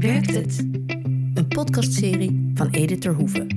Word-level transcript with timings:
Werkt 0.00 0.34
het? 0.34 0.58
Een 1.34 1.46
podcastserie 1.48 2.50
van 2.54 2.70
Edith 2.70 3.00
Terhoeven. 3.00 3.48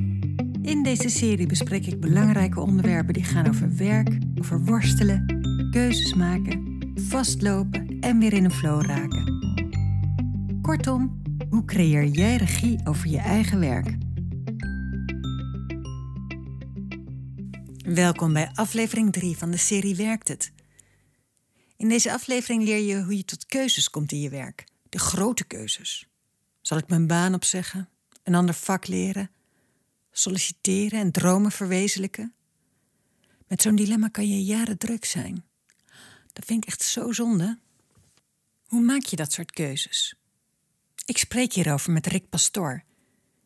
In 0.61 0.83
deze 0.83 1.09
serie 1.09 1.47
bespreek 1.47 1.85
ik 1.85 1.99
belangrijke 1.99 2.59
onderwerpen 2.59 3.13
die 3.13 3.23
gaan 3.23 3.47
over 3.47 3.75
werk, 3.75 4.17
over 4.39 4.63
worstelen, 4.63 5.25
keuzes 5.71 6.13
maken, 6.13 6.79
vastlopen 6.95 7.97
en 7.99 8.19
weer 8.19 8.33
in 8.33 8.43
een 8.43 8.51
flow 8.51 8.81
raken. 8.81 9.39
Kortom, 10.61 11.21
hoe 11.49 11.65
creëer 11.65 12.05
jij 12.05 12.35
regie 12.35 12.79
over 12.83 13.07
je 13.07 13.19
eigen 13.19 13.59
werk? 13.59 13.97
Welkom 17.85 18.33
bij 18.33 18.49
aflevering 18.53 19.11
3 19.11 19.37
van 19.37 19.51
de 19.51 19.57
serie 19.57 19.95
Werkt 19.95 20.27
het? 20.27 20.53
In 21.77 21.89
deze 21.89 22.13
aflevering 22.13 22.63
leer 22.63 22.81
je 22.81 23.03
hoe 23.03 23.17
je 23.17 23.25
tot 23.25 23.45
keuzes 23.45 23.89
komt 23.89 24.11
in 24.11 24.19
je 24.19 24.29
werk. 24.29 24.63
De 24.89 24.99
grote 24.99 25.45
keuzes. 25.45 26.07
Zal 26.63 26.77
ik 26.77 26.87
mijn 26.87 27.07
baan 27.07 27.33
opzeggen? 27.33 27.89
Een 28.23 28.35
ander 28.35 28.55
vak 28.55 28.87
leren? 28.87 29.31
Solliciteren 30.11 30.99
en 30.99 31.11
dromen 31.11 31.51
verwezenlijken? 31.51 32.33
Met 33.47 33.61
zo'n 33.61 33.75
dilemma 33.75 34.07
kan 34.07 34.27
je 34.27 34.43
jaren 34.43 34.77
druk 34.77 35.05
zijn. 35.05 35.45
Dat 36.33 36.45
vind 36.45 36.63
ik 36.63 36.69
echt 36.69 36.81
zo 36.81 37.11
zonde. 37.11 37.59
Hoe 38.65 38.81
maak 38.81 39.03
je 39.03 39.15
dat 39.15 39.31
soort 39.31 39.51
keuzes? 39.51 40.15
Ik 41.05 41.17
spreek 41.17 41.53
hierover 41.53 41.91
met 41.91 42.07
Rick 42.07 42.29
Pastoor. 42.29 42.83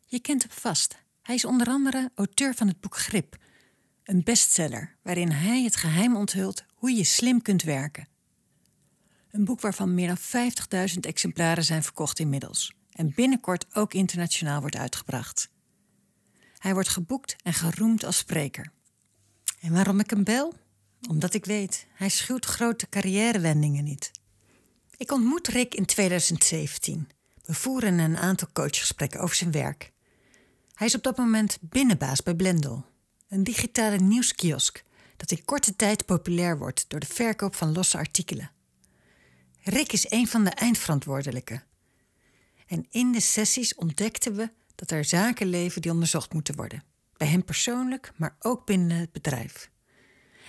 Je 0.06 0.20
kent 0.20 0.42
hem 0.42 0.52
vast. 0.52 0.96
Hij 1.22 1.34
is 1.34 1.44
onder 1.44 1.66
andere 1.66 2.10
auteur 2.14 2.54
van 2.54 2.68
het 2.68 2.80
boek 2.80 2.96
Grip, 2.96 3.36
een 4.04 4.22
bestseller 4.24 4.96
waarin 5.02 5.30
hij 5.30 5.62
het 5.62 5.76
geheim 5.76 6.16
onthult 6.16 6.64
hoe 6.74 6.92
je 6.92 7.04
slim 7.04 7.42
kunt 7.42 7.62
werken. 7.62 8.08
Een 9.30 9.44
boek 9.44 9.60
waarvan 9.60 9.94
meer 9.94 10.06
dan 10.06 10.18
50.000 10.88 11.00
exemplaren 11.00 11.64
zijn 11.64 11.82
verkocht 11.82 12.18
inmiddels 12.18 12.76
en 12.98 13.12
binnenkort 13.14 13.66
ook 13.72 13.94
internationaal 13.94 14.60
wordt 14.60 14.76
uitgebracht. 14.76 15.50
Hij 16.58 16.72
wordt 16.72 16.88
geboekt 16.88 17.36
en 17.42 17.52
geroemd 17.52 18.04
als 18.04 18.16
spreker. 18.16 18.72
En 19.60 19.72
waarom 19.72 20.00
ik 20.00 20.10
hem 20.10 20.24
bel? 20.24 20.54
Omdat 21.08 21.34
ik 21.34 21.44
weet, 21.44 21.86
hij 21.94 22.08
schuwt 22.08 22.44
grote 22.44 22.88
carrièrewendingen 22.88 23.84
niet. 23.84 24.10
Ik 24.96 25.12
ontmoet 25.12 25.48
Rick 25.48 25.74
in 25.74 25.86
2017. 25.86 27.08
We 27.44 27.54
voeren 27.54 27.98
een 27.98 28.16
aantal 28.16 28.48
coachgesprekken 28.52 29.20
over 29.20 29.36
zijn 29.36 29.52
werk. 29.52 29.92
Hij 30.74 30.86
is 30.86 30.94
op 30.94 31.02
dat 31.02 31.16
moment 31.16 31.58
binnenbaas 31.60 32.22
bij 32.22 32.34
Blendel, 32.34 32.84
een 33.28 33.44
digitale 33.44 33.96
nieuwskiosk 33.96 34.82
dat 35.16 35.30
in 35.30 35.44
korte 35.44 35.76
tijd 35.76 36.06
populair 36.06 36.58
wordt 36.58 36.84
door 36.88 37.00
de 37.00 37.06
verkoop 37.06 37.54
van 37.54 37.72
losse 37.72 37.96
artikelen. 37.96 38.50
Rick 39.62 39.92
is 39.92 40.10
een 40.10 40.28
van 40.28 40.44
de 40.44 40.50
eindverantwoordelijken. 40.50 41.62
En 42.68 42.86
in 42.90 43.12
de 43.12 43.20
sessies 43.20 43.74
ontdekten 43.74 44.34
we 44.34 44.50
dat 44.74 44.90
er 44.90 45.04
zaken 45.04 45.46
leven 45.46 45.82
die 45.82 45.90
onderzocht 45.90 46.32
moeten 46.32 46.56
worden. 46.56 46.82
Bij 47.16 47.28
hem 47.28 47.44
persoonlijk, 47.44 48.12
maar 48.16 48.36
ook 48.38 48.66
binnen 48.66 48.96
het 48.96 49.12
bedrijf. 49.12 49.70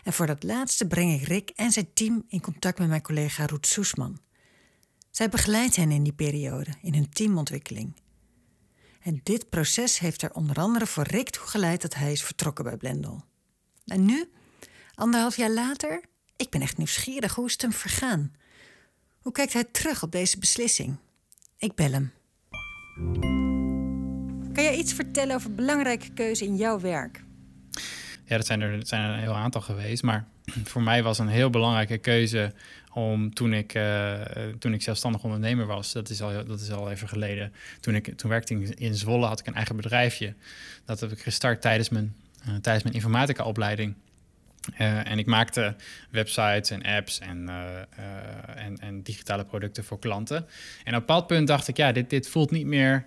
En 0.03 0.13
voor 0.13 0.25
dat 0.27 0.43
laatste 0.43 0.87
breng 0.87 1.21
ik 1.21 1.27
Rick 1.27 1.49
en 1.49 1.71
zijn 1.71 1.93
team 1.93 2.23
in 2.27 2.41
contact 2.41 2.79
met 2.79 2.87
mijn 2.87 3.01
collega 3.01 3.45
Roet 3.45 3.67
Soesman. 3.67 4.19
Zij 5.11 5.29
begeleidt 5.29 5.75
hen 5.75 5.91
in 5.91 6.03
die 6.03 6.13
periode, 6.13 6.73
in 6.81 6.93
hun 6.93 7.09
teamontwikkeling. 7.09 7.93
En 8.99 9.19
dit 9.23 9.49
proces 9.49 9.99
heeft 9.99 10.21
er 10.21 10.33
onder 10.33 10.55
andere 10.55 10.87
voor 10.87 11.03
Rick 11.03 11.29
toe 11.29 11.47
geleid 11.47 11.81
dat 11.81 11.93
hij 11.95 12.11
is 12.11 12.23
vertrokken 12.23 12.63
bij 12.63 12.77
Blendel. 12.77 13.23
En 13.85 14.05
nu, 14.05 14.29
anderhalf 14.93 15.35
jaar 15.35 15.51
later, 15.51 16.03
ik 16.35 16.49
ben 16.49 16.61
echt 16.61 16.77
nieuwsgierig 16.77 17.35
hoe 17.35 17.45
is 17.45 17.51
het 17.51 17.61
hem 17.61 17.73
vergaan. 17.73 18.33
Hoe 19.19 19.31
kijkt 19.31 19.53
hij 19.53 19.63
terug 19.63 20.03
op 20.03 20.11
deze 20.11 20.39
beslissing? 20.39 20.97
Ik 21.59 21.75
bel 21.75 21.91
hem. 21.91 22.11
Kan 24.53 24.63
jij 24.63 24.75
iets 24.75 24.93
vertellen 24.93 25.35
over 25.35 25.53
belangrijke 25.53 26.09
keuze 26.13 26.45
in 26.45 26.55
jouw 26.55 26.79
werk? 26.79 27.23
Ja, 28.25 28.37
dat 28.37 28.45
zijn 28.45 28.61
er, 28.61 28.77
dat 28.77 28.87
zijn 28.87 29.01
er 29.01 29.13
een 29.13 29.19
heel 29.19 29.35
aantal 29.35 29.61
geweest. 29.61 30.03
Maar 30.03 30.27
voor 30.71 30.81
mij 30.81 31.03
was 31.03 31.19
een 31.19 31.27
heel 31.27 31.49
belangrijke 31.49 31.97
keuze 31.97 32.53
om 32.93 33.33
toen 33.33 33.53
ik, 33.53 33.75
uh, 33.75 34.13
toen 34.59 34.73
ik 34.73 34.81
zelfstandig 34.81 35.23
ondernemer 35.23 35.65
was, 35.65 35.91
dat 35.91 36.09
is 36.09 36.21
al, 36.21 36.45
dat 36.45 36.61
is 36.61 36.71
al 36.71 36.91
even 36.91 37.07
geleden. 37.07 37.53
Toen, 37.79 37.95
ik, 37.95 38.17
toen 38.17 38.29
werkte 38.29 38.55
ik 38.55 38.79
in 38.79 38.95
Zwolle, 38.95 39.25
had 39.25 39.39
ik 39.39 39.47
een 39.47 39.55
eigen 39.55 39.75
bedrijfje. 39.75 40.33
Dat 40.85 40.99
heb 40.99 41.11
ik 41.11 41.19
gestart 41.19 41.61
tijdens 41.61 41.89
mijn, 41.89 42.15
uh, 42.47 42.55
tijdens 42.55 42.83
mijn 42.83 42.95
informatica-opleiding. 42.95 43.95
Uh, 44.81 45.11
en 45.11 45.19
ik 45.19 45.25
maakte 45.25 45.75
websites 46.09 46.69
en 46.69 46.83
apps 46.83 47.19
en, 47.19 47.45
uh, 47.49 47.55
uh, 47.99 48.65
en, 48.65 48.79
en, 48.79 49.01
digitale 49.01 49.45
producten 49.45 49.83
voor 49.83 49.99
klanten. 49.99 50.37
En 50.37 50.43
op 50.43 50.85
een 50.85 50.93
bepaald 50.93 51.27
punt 51.27 51.47
dacht 51.47 51.67
ik, 51.67 51.77
ja, 51.77 51.91
dit, 51.91 52.09
dit 52.09 52.29
voelt 52.29 52.51
niet 52.51 52.65
meer, 52.65 53.05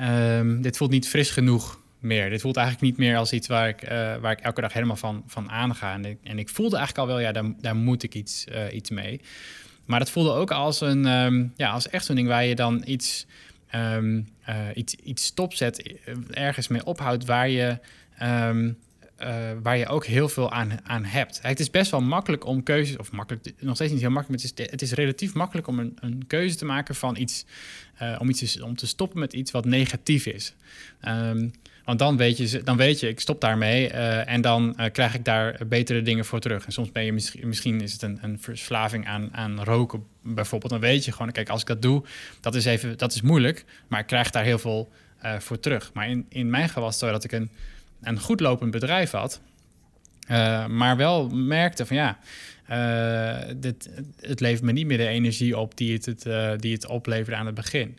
um, 0.00 0.62
dit 0.62 0.76
voelt 0.76 0.90
niet 0.90 1.08
fris 1.08 1.30
genoeg 1.30 1.80
meer. 1.98 2.30
Dit 2.30 2.40
voelt 2.40 2.56
eigenlijk 2.56 2.86
niet 2.86 2.98
meer 3.06 3.16
als 3.16 3.32
iets 3.32 3.46
waar 3.46 3.68
ik, 3.68 3.88
waar 4.20 4.30
ik 4.30 4.40
elke 4.40 4.60
dag 4.60 4.72
helemaal 4.72 4.96
van, 4.96 5.22
van 5.26 5.50
aanga. 5.50 5.92
En 5.92 6.04
ik, 6.04 6.18
en 6.22 6.38
ik 6.38 6.48
voelde 6.48 6.76
eigenlijk 6.76 7.08
al 7.08 7.14
wel, 7.14 7.24
ja, 7.24 7.32
daar, 7.32 7.52
daar 7.60 7.76
moet 7.76 8.02
ik 8.02 8.14
iets, 8.14 8.46
iets 8.72 8.90
mee. 8.90 9.20
Maar 9.84 9.98
dat 9.98 10.10
voelde 10.10 10.30
ook 10.30 10.50
als, 10.50 10.80
een, 10.80 11.06
um, 11.06 11.52
ja, 11.56 11.70
als 11.70 11.88
echt 11.88 12.04
zo'n 12.04 12.16
ding 12.16 12.28
waar 12.28 12.44
je 12.44 12.54
dan 12.54 12.82
iets, 12.86 13.26
um, 13.74 14.28
iets, 14.74 14.94
iets 14.94 15.24
stopzet, 15.24 15.98
ergens 16.30 16.68
mee 16.68 16.84
ophoudt, 16.84 17.24
waar 17.24 17.48
je... 17.48 17.78
Uh, 19.22 19.36
waar 19.62 19.76
je 19.76 19.86
ook 19.86 20.06
heel 20.06 20.28
veel 20.28 20.52
aan, 20.52 20.70
aan 20.82 21.04
hebt. 21.04 21.38
Het 21.42 21.60
is 21.60 21.70
best 21.70 21.90
wel 21.90 22.00
makkelijk 22.00 22.46
om 22.46 22.62
keuzes, 22.62 22.96
of 22.96 23.12
makkelijk, 23.12 23.52
nog 23.60 23.74
steeds 23.74 23.92
niet 23.92 24.00
heel 24.00 24.10
makkelijk, 24.10 24.42
maar 24.42 24.50
het 24.50 24.60
is, 24.60 24.70
het 24.70 24.82
is 24.82 24.92
relatief 24.92 25.34
makkelijk 25.34 25.66
om 25.66 25.78
een, 25.78 25.96
een 26.00 26.24
keuze 26.26 26.56
te 26.56 26.64
maken 26.64 26.94
van 26.94 27.16
iets, 27.16 27.44
uh, 28.02 28.16
om, 28.18 28.28
iets, 28.28 28.60
om 28.60 28.76
te 28.76 28.86
stoppen 28.86 29.18
met 29.18 29.32
iets 29.32 29.50
wat 29.50 29.64
negatief 29.64 30.26
is. 30.26 30.54
Um, 31.08 31.52
want 31.84 31.98
dan 31.98 32.16
weet, 32.16 32.36
je, 32.36 32.62
dan 32.62 32.76
weet 32.76 33.00
je, 33.00 33.08
ik 33.08 33.20
stop 33.20 33.40
daarmee 33.40 33.88
uh, 33.88 34.28
en 34.28 34.40
dan 34.40 34.76
krijg 34.92 35.14
ik 35.14 35.24
daar 35.24 35.58
betere 35.68 36.02
dingen 36.02 36.24
voor 36.24 36.40
terug. 36.40 36.66
En 36.66 36.72
soms 36.72 36.92
ben 36.92 37.04
je 37.04 37.12
misschien, 37.12 37.48
misschien 37.48 37.80
is 37.80 37.92
het 37.92 38.02
een, 38.02 38.18
een 38.22 38.40
verslaving 38.40 39.06
aan, 39.06 39.28
aan 39.32 39.64
roken 39.64 40.04
bijvoorbeeld. 40.22 40.72
Dan 40.72 40.80
weet 40.80 41.04
je 41.04 41.12
gewoon, 41.12 41.32
kijk, 41.32 41.48
als 41.48 41.60
ik 41.60 41.66
dat 41.66 41.82
doe, 41.82 42.04
dat 42.40 42.54
is, 42.54 42.64
even, 42.64 42.98
dat 42.98 43.14
is 43.14 43.20
moeilijk, 43.20 43.64
maar 43.88 44.00
ik 44.00 44.06
krijg 44.06 44.30
daar 44.30 44.44
heel 44.44 44.58
veel 44.58 44.92
voor 45.38 45.60
terug. 45.60 45.90
Maar 45.92 46.08
in, 46.08 46.26
in 46.28 46.50
mijn 46.50 46.66
geval 46.66 46.82
was 46.82 47.00
het 47.00 47.04
zo 47.04 47.10
dat 47.10 47.24
ik 47.24 47.32
een 47.32 47.50
een 48.00 48.20
goed 48.20 48.40
lopend 48.40 48.70
bedrijf 48.70 49.10
had. 49.10 49.40
Uh, 50.30 50.66
maar 50.66 50.96
wel 50.96 51.28
merkte 51.28 51.86
van 51.86 51.96
ja, 51.96 52.18
uh, 52.70 53.54
dit, 53.56 53.90
het 54.20 54.40
levert 54.40 54.62
me 54.62 54.72
niet 54.72 54.86
meer 54.86 54.96
de 54.96 55.06
energie 55.06 55.58
op 55.58 55.76
die 55.76 55.92
het, 55.92 56.24
uh, 56.26 56.52
die 56.56 56.72
het 56.72 56.86
opleverde 56.86 57.36
aan 57.36 57.46
het 57.46 57.54
begin. 57.54 57.98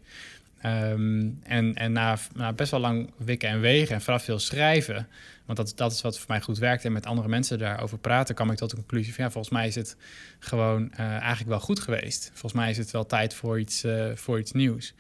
Um, 0.66 1.40
en 1.44 1.76
en 1.76 1.92
na, 1.92 2.18
na, 2.34 2.54
best 2.54 2.72
wel 2.72 2.80
lang 2.80 3.10
wikken 3.18 3.50
en 3.50 3.60
wegen 3.60 3.96
en 3.96 4.02
vooral 4.02 4.20
veel 4.20 4.40
schrijven, 4.40 5.08
want 5.46 5.58
dat, 5.58 5.74
dat 5.76 5.92
is 5.92 6.02
wat 6.02 6.18
voor 6.18 6.26
mij 6.30 6.42
goed 6.42 6.58
werkt 6.58 6.86
en 6.86 6.92
met 6.92 7.06
andere 7.06 7.28
mensen 7.28 7.60
daarover 7.60 7.98
praten, 7.98 8.36
kwam 8.36 8.52
ik 8.52 8.58
tot 8.58 8.70
de 8.70 8.76
conclusie 8.76 9.14
van 9.14 9.24
ja, 9.24 9.32
volgens 9.32 9.54
mij 9.54 9.68
is 9.68 9.76
het 9.76 9.96
gewoon 10.40 10.92
eigenlijk 10.94 11.50
wel 11.50 11.60
goed 11.60 11.80
geweest. 11.80 12.30
Volgens 12.34 12.54
mij 12.54 12.70
is 12.70 12.78
het 12.78 12.92
wel 12.92 13.06
tijd 13.06 13.34
voor 13.34 13.60
iets, 13.60 13.86
voor 14.16 14.40
iets 14.40 14.52
nieuws. 14.52 14.94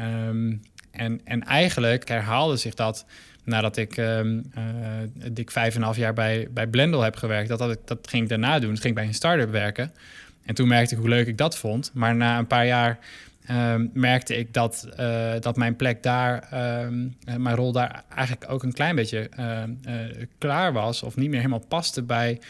Um, 0.00 0.60
en, 0.90 1.20
en 1.24 1.44
eigenlijk 1.44 2.08
herhaalde 2.08 2.56
zich 2.56 2.74
dat 2.74 3.04
nadat 3.50 3.76
ik 3.76 3.96
um, 3.96 4.50
uh, 4.58 4.62
dik 5.32 5.50
vijf 5.50 5.70
en 5.74 5.76
een 5.76 5.84
half 5.84 5.96
jaar 5.96 6.12
bij, 6.12 6.48
bij 6.50 6.66
Blendel 6.66 7.00
heb 7.00 7.16
gewerkt, 7.16 7.48
dat, 7.48 7.58
dat, 7.58 7.78
dat 7.84 8.08
ging 8.08 8.22
ik 8.22 8.28
daarna 8.28 8.58
doen. 8.58 8.70
Dus 8.70 8.80
ging 8.80 8.92
ik 8.92 8.98
bij 8.98 9.06
een 9.06 9.14
start-up 9.14 9.50
werken. 9.50 9.92
En 10.44 10.54
toen 10.54 10.68
merkte 10.68 10.94
ik 10.94 11.00
hoe 11.00 11.08
leuk 11.08 11.26
ik 11.26 11.38
dat 11.38 11.56
vond. 11.56 11.90
Maar 11.94 12.16
na 12.16 12.38
een 12.38 12.46
paar 12.46 12.66
jaar 12.66 12.98
um, 13.50 13.90
merkte 13.94 14.36
ik 14.36 14.54
dat, 14.54 14.88
uh, 15.00 15.32
dat 15.40 15.56
mijn 15.56 15.76
plek 15.76 16.02
daar, 16.02 16.48
um, 16.84 17.16
mijn 17.36 17.56
rol 17.56 17.72
daar 17.72 18.04
eigenlijk 18.14 18.52
ook 18.52 18.62
een 18.62 18.72
klein 18.72 18.94
beetje 18.94 19.30
uh, 19.38 19.62
klaar 20.38 20.72
was. 20.72 21.02
Of 21.02 21.16
niet 21.16 21.28
meer 21.28 21.38
helemaal 21.38 21.66
paste 21.68 22.02
bij 22.02 22.40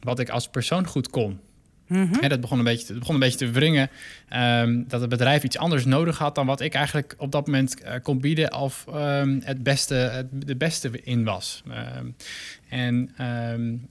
wat 0.00 0.18
ik 0.18 0.28
als 0.28 0.48
persoon 0.48 0.86
goed 0.86 1.10
kon. 1.10 1.40
Mm 1.88 2.08
-hmm. 2.12 2.28
dat 2.28 2.40
begon 2.40 2.58
een 2.58 2.64
beetje, 2.64 2.86
het 2.86 2.98
begon 2.98 3.14
een 3.14 3.20
beetje 3.20 3.38
te 3.38 3.50
wringen. 3.50 3.90
Um, 4.36 4.84
dat 4.88 5.00
het 5.00 5.10
bedrijf 5.10 5.42
iets 5.42 5.58
anders 5.58 5.84
nodig 5.84 6.18
had 6.18 6.34
dan 6.34 6.46
wat 6.46 6.60
ik 6.60 6.74
eigenlijk 6.74 7.14
op 7.18 7.32
dat 7.32 7.46
moment 7.46 7.82
uh, 7.82 7.92
kon 8.02 8.20
bieden 8.20 8.54
of 8.54 8.86
um, 8.94 9.40
het 9.44 9.62
beste, 9.62 9.94
het, 9.94 10.26
de 10.32 10.56
beste 10.56 10.90
in 11.02 11.24
was. 11.24 11.62
Um, 11.98 12.14
en, 12.68 13.10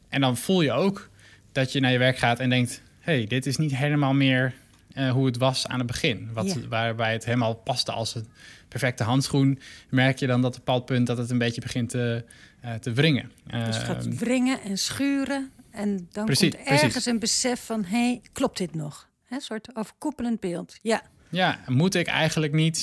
en 0.10 0.22
dan 0.22 0.38
voel 0.38 0.62
je 0.62 0.72
ook 0.72 1.10
dat 1.52 1.72
je 1.72 1.80
naar 1.80 1.92
je 1.92 1.98
werk 1.98 2.18
gaat 2.18 2.40
en 2.40 2.50
denkt: 2.50 2.82
hey, 3.00 3.26
dit 3.26 3.46
is 3.46 3.58
niet 3.58 3.76
helemaal 3.76 4.14
meer 4.14 4.54
uh, 4.98 5.12
hoe 5.12 5.26
het 5.26 5.38
was 5.38 5.68
aan 5.68 5.78
het 5.78 5.88
begin. 5.88 6.30
Wat. 6.34 6.58
Waarbij 6.70 7.12
het 7.12 7.26
helemaal 7.26 7.56
paste 7.56 7.92
als 7.92 8.16
een 8.16 8.28
perfecte 8.68 9.04
handschoen, 9.04 9.60
merk 9.90 10.20
je 10.20 10.28
dan 10.28 10.42
dat 10.42 10.52
op 10.52 10.58
een 10.58 10.64
bepaald 10.66 10.86
punt 10.86 11.08
dat 11.08 11.18
het 11.18 11.30
een 11.30 11.38
beetje 11.38 11.62
begint 11.62 11.90
te, 11.90 12.24
uh, 12.66 12.74
te 12.74 12.94
wringen. 12.94 13.32
Dus 13.44 13.76
het 13.76 13.86
gaat 13.86 14.18
wringen 14.18 14.62
en 14.62 14.78
schuren. 14.78 15.52
En 15.78 16.08
dan 16.12 16.26
precies, 16.26 16.54
komt 16.56 16.68
ergens 16.68 16.92
precies. 16.92 17.06
een 17.06 17.20
besef 17.20 17.66
van, 17.66 17.84
hé, 17.84 18.08
hey, 18.08 18.22
klopt 18.32 18.58
dit 18.58 18.76
nog? 18.76 19.10
Een 19.30 19.42
soort 19.42 19.76
overkoepelend 19.76 20.40
beeld, 20.40 20.78
ja. 20.82 21.02
Ja, 21.30 21.60
moet 21.68 21.96
ik 21.96 22.08
eigenlijk 22.08 22.54
niet? 22.54 22.78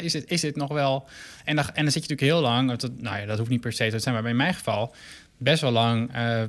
Is 0.00 0.12
het, 0.12 0.30
is 0.30 0.42
het 0.42 0.56
nog 0.56 0.72
wel? 0.72 1.08
En 1.44 1.56
dan, 1.56 1.64
en 1.64 1.82
dan 1.82 1.92
zit 1.92 2.04
je 2.04 2.14
natuurlijk 2.14 2.20
heel 2.20 2.40
lang, 2.40 2.82
nou 2.96 3.18
ja, 3.18 3.26
dat 3.26 3.38
hoeft 3.38 3.50
niet 3.50 3.60
per 3.60 3.72
se 3.72 3.90
te 3.90 3.98
zijn, 3.98 4.14
maar 4.14 4.30
in 4.30 4.36
mijn 4.36 4.54
geval 4.54 4.94
best 5.36 5.60
wel 5.60 5.70
lang 5.70 6.16
uh, 6.16 6.42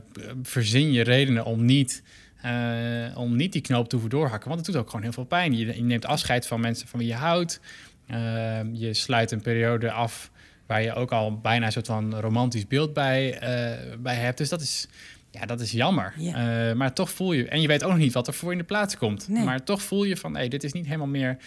verzin 0.43 0.91
je 0.91 1.01
redenen 1.01 1.45
om 1.45 1.65
niet 1.65 2.03
eh, 2.41 3.17
om 3.17 3.35
niet 3.35 3.51
die 3.51 3.61
knoop 3.61 3.89
te 3.89 3.95
hoeven 3.95 4.09
doorhakken. 4.09 4.49
Want 4.49 4.65
het 4.65 4.73
doet 4.73 4.81
ook 4.81 4.89
gewoon 4.89 5.01
heel 5.01 5.11
veel 5.11 5.23
pijn. 5.23 5.57
Je, 5.57 5.65
je 5.65 5.83
neemt 5.83 6.05
afscheid 6.05 6.47
van 6.47 6.59
mensen 6.59 6.87
van 6.87 6.99
wie 6.99 7.07
je 7.07 7.13
houdt. 7.13 7.59
Ehm, 8.07 8.73
je 8.73 8.93
sluit 8.93 9.31
een 9.31 9.41
periode 9.41 9.91
af 9.91 10.31
waar 10.65 10.81
je 10.81 10.93
ook 10.93 11.11
al 11.11 11.39
bijna 11.39 11.65
een 11.65 11.71
soort 11.71 11.85
van 11.85 12.19
romantisch 12.19 12.67
beeld 12.67 12.93
bij, 12.93 13.37
eh, 13.39 13.97
bij 13.99 14.15
hebt. 14.15 14.37
Dus 14.37 14.49
dat 14.49 14.61
is, 14.61 14.87
ja, 15.31 15.45
dat 15.45 15.61
is 15.61 15.71
jammer. 15.71 16.13
Ja. 16.17 16.69
Eh, 16.69 16.75
maar 16.75 16.93
toch 16.93 17.09
voel 17.09 17.33
je... 17.33 17.47
En 17.47 17.61
je 17.61 17.67
weet 17.67 17.83
ook 17.83 17.89
nog 17.89 17.99
niet 17.99 18.13
wat 18.13 18.27
er 18.27 18.33
voor 18.33 18.51
in 18.51 18.57
de 18.57 18.63
plaats 18.63 18.97
komt. 18.97 19.27
Nee. 19.27 19.43
Maar 19.43 19.63
toch 19.63 19.81
voel 19.81 20.03
je 20.03 20.17
van... 20.17 20.35
Hey, 20.35 20.47
dit 20.47 20.63
is 20.63 20.73
niet 20.73 20.85
helemaal 20.85 21.07
meer, 21.07 21.37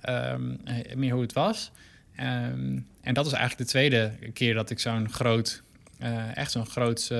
ehm, 0.00 0.54
eh, 0.64 0.94
meer 0.96 1.12
hoe 1.12 1.22
het 1.22 1.32
was. 1.32 1.70
Ehm, 2.16 2.78
en 3.00 3.14
dat 3.14 3.26
is 3.26 3.32
eigenlijk 3.32 3.62
de 3.62 3.64
tweede 3.64 4.12
keer 4.32 4.54
dat 4.54 4.70
ik 4.70 4.78
zo'n 4.78 5.10
groot... 5.10 5.62
eh, 5.98 6.36
echt 6.36 6.50
zo'n 6.50 6.66
groot 6.66 7.12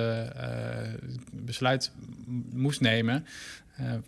besluit 1.32 1.92
moest 2.52 2.80
nemen. 2.80 3.26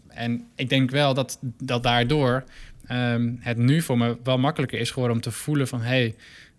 En 0.08 0.46
ik 0.54 0.68
denk 0.68 0.90
wel 0.90 1.14
dat, 1.14 1.38
dat 1.40 1.82
daardoor 1.82 2.44
ehm, 2.86 3.32
het 3.38 3.56
nu 3.56 3.82
voor 3.82 3.98
me 3.98 4.16
wel 4.22 4.38
makkelijker 4.38 4.78
is 4.78 4.90
geworden 4.90 5.16
om 5.16 5.22
te 5.22 5.30
voelen 5.30 5.68
van... 5.68 5.80
Hey, 5.80 6.14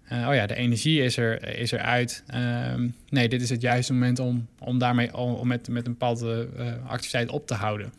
eh, 0.08 0.28
oh 0.28 0.36
ja, 0.36 0.46
de 0.46 0.56
energie 0.56 1.02
is, 1.04 1.18
er, 1.18 1.58
is 1.58 1.72
eruit. 1.72 2.24
Ehm, 2.28 2.88
nee, 3.10 3.30
dit 3.30 3.42
is 3.42 3.50
het 3.50 3.62
juiste 3.62 3.94
moment 3.94 4.20
om, 4.20 4.48
om 4.60 4.80
daarmee 4.80 5.18
om, 5.18 5.48
met, 5.48 5.68
met 5.68 5.86
een 5.86 5.92
bepaalde 5.92 6.50
eh, 6.58 6.72
activiteit 6.88 7.30
op 7.30 7.48
te 7.48 7.54
houden. 7.54 7.94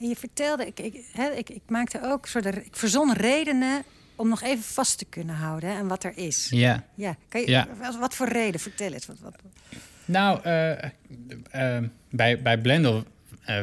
En 0.00 0.08
je 0.08 0.16
vertelde, 0.16 0.66
ik, 0.66 0.80
ik, 0.80 0.94
ik, 1.36 1.50
ik 1.50 1.62
maakte 1.66 2.00
ook 2.02 2.26
soort, 2.26 2.44
ik 2.46 2.76
verzon 2.76 3.12
redenen 3.14 3.82
om 4.16 4.28
nog 4.28 4.42
even 4.42 4.64
vast 4.64 4.98
te 4.98 5.04
kunnen 5.04 5.34
houden 5.34 5.70
hè, 5.70 5.76
aan 5.76 5.88
wat 5.88 6.04
er 6.04 6.12
is. 6.16 6.48
Ja. 6.50 6.84
Ja, 6.94 7.16
kan 7.28 7.40
je, 7.40 7.50
Ja. 7.50 7.68
wat, 8.00 8.14
voor 8.14 8.28
reden? 8.28 8.60
Vertel 8.60 8.92
eens. 8.92 9.06
Wat, 9.06 9.18
wat, 9.20 9.34
Nou, 10.04 10.40
eh, 10.42 11.78
bij, 12.10 12.42
bij 12.42 12.58
Blendel 12.60 13.04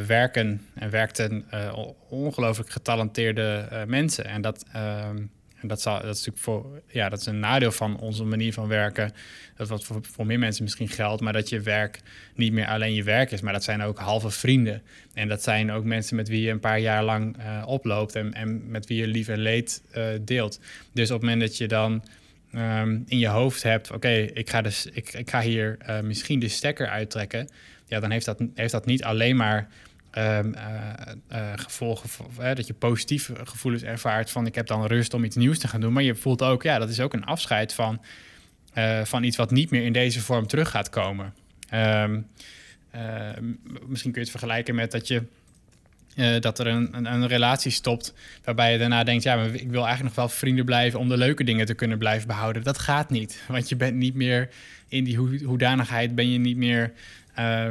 werken 0.08 0.62
en 0.74 0.90
werkten 0.90 1.46
on- 1.76 1.94
ongelooflijk 2.10 2.70
getalenteerde 2.70 3.68
mensen. 3.88 4.26
En 4.26 4.42
dat, 4.42 4.66
ehm, 4.74 5.18
en 5.64 5.70
dat, 5.70 5.84
dat 5.84 6.02
is 6.02 6.08
natuurlijk 6.08 6.38
voor, 6.38 6.82
ja, 6.88 7.10
dat 7.10 7.20
is 7.20 7.26
een 7.26 7.40
nadeel 7.40 7.72
van 7.72 8.00
onze 8.00 8.24
manier 8.24 8.54
van 8.54 8.68
werken. 8.68 9.14
Dat 9.56 9.68
wat 9.68 9.84
voor, 9.84 10.00
voor 10.02 10.26
meer 10.26 10.40
mensen 10.40 10.64
misschien 10.64 10.90
geldt, 10.90 11.22
maar 11.22 11.34
dat 11.34 11.50
je 11.50 11.60
werk 11.60 12.02
niet 12.36 12.54
meer 12.54 12.68
alleen 12.68 12.94
je 12.94 13.04
werk 13.04 13.32
is, 13.32 13.42
maar 13.42 13.54
dat 13.54 13.64
zijn 13.64 13.82
ook 13.82 14.00
halve 14.00 14.30
vrienden. 14.30 14.82
En 15.14 15.28
dat 15.28 15.44
zijn 15.44 15.72
ook 15.72 15.84
mensen 15.84 16.16
met 16.16 16.28
wie 16.28 16.42
je 16.42 16.52
een 16.52 16.60
paar 16.60 16.80
jaar 16.80 17.04
lang 17.04 17.38
eh, 17.38 17.64
oploopt 17.66 18.16
en, 18.16 18.34
en 18.34 18.72
met 18.72 18.88
wie 18.88 18.98
je 18.98 19.08
lief 19.08 19.28
en 19.28 19.40
leed 19.40 19.84
eh, 19.92 20.06
deelt. 20.22 20.60
Dus 20.94 21.12
op 21.12 21.22
het 21.22 21.30
moment 21.30 21.42
dat 21.42 21.58
je 21.58 21.68
dan 21.68 22.04
ehm, 22.52 23.00
in 23.06 23.20
je 23.20 23.28
hoofd 23.28 23.64
hebt, 23.64 23.92
oké, 23.92 24.12
ik 24.12 24.50
ga 24.50 24.62
dus, 24.62 24.86
ik, 24.86 25.14
ik 25.14 25.30
ga 25.30 25.42
hier 25.42 25.78
eh, 25.80 26.00
misschien 26.00 26.40
de 26.40 26.48
stekker 26.48 26.88
uittrekken, 26.88 27.50
ja, 27.88 28.00
dan 28.00 28.12
heeft 28.12 28.26
dat, 28.26 28.40
heeft 28.56 28.72
dat 28.72 28.86
niet 28.86 29.04
alleen 29.04 29.36
maar 29.36 29.68
ehm, 30.14 30.54
eh, 31.28 31.52
gevolgen 31.56 32.10
dat 32.56 32.68
je 32.68 32.74
positieve 32.74 33.34
gevoelens 33.44 33.84
ervaart 33.84 34.32
van 34.32 34.46
ik 34.46 34.56
heb 34.56 34.68
dan 34.68 34.86
rust 34.86 35.14
om 35.14 35.24
iets 35.24 35.36
nieuws 35.36 35.60
te 35.60 35.68
gaan 35.68 35.82
doen, 35.82 35.94
maar 35.94 36.04
je 36.04 36.16
voelt 36.16 36.42
ook, 36.42 36.64
ja, 36.64 36.80
dat 36.80 36.90
is 36.90 37.00
ook 37.00 37.14
een 37.14 37.26
afscheid 37.26 37.74
van, 37.74 38.02
eh, 38.74 39.02
van 39.04 39.24
iets 39.24 39.38
wat 39.38 39.52
niet 39.52 39.72
meer 39.72 39.84
in 39.84 39.94
deze 39.94 40.22
vorm 40.22 40.48
terug 40.48 40.70
gaat 40.70 40.90
komen. 40.90 41.34
Ehm, 41.70 42.20
eh, 42.92 43.02
m- 43.42 43.58
misschien 43.88 44.12
kun 44.12 44.22
je 44.22 44.28
het 44.30 44.38
vergelijken 44.40 44.76
met 44.76 44.92
dat 44.92 45.08
je 45.08 45.24
dat 46.40 46.60
er 46.60 46.68
een, 46.68 47.06
een, 47.14 47.28
relatie 47.28 47.72
stopt 47.72 48.14
waarbij 48.44 48.72
je 48.72 48.78
daarna 48.78 49.04
denkt, 49.04 49.24
ja, 49.24 49.36
maar 49.36 49.46
ik 49.46 49.70
wil 49.70 49.86
eigenlijk 49.86 50.04
nog 50.04 50.26
wel 50.26 50.30
vrienden 50.30 50.66
blijven 50.66 51.00
om 51.00 51.10
de 51.10 51.18
leuke 51.18 51.44
dingen 51.44 51.66
te 51.66 51.74
kunnen 51.74 51.98
blijven 51.98 52.28
behouden. 52.28 52.64
Dat 52.64 52.78
gaat 52.80 53.10
niet, 53.10 53.44
want 53.48 53.70
je 53.70 53.76
bent 53.76 53.96
niet 53.96 54.16
meer 54.16 54.50
in 54.88 55.04
die 55.04 55.18
hoe- 55.18 55.44
hoedanigheid, 55.44 56.16
ben 56.16 56.32
je 56.32 56.40
niet 56.40 56.58
meer, 56.58 56.92
eh, 57.34 57.68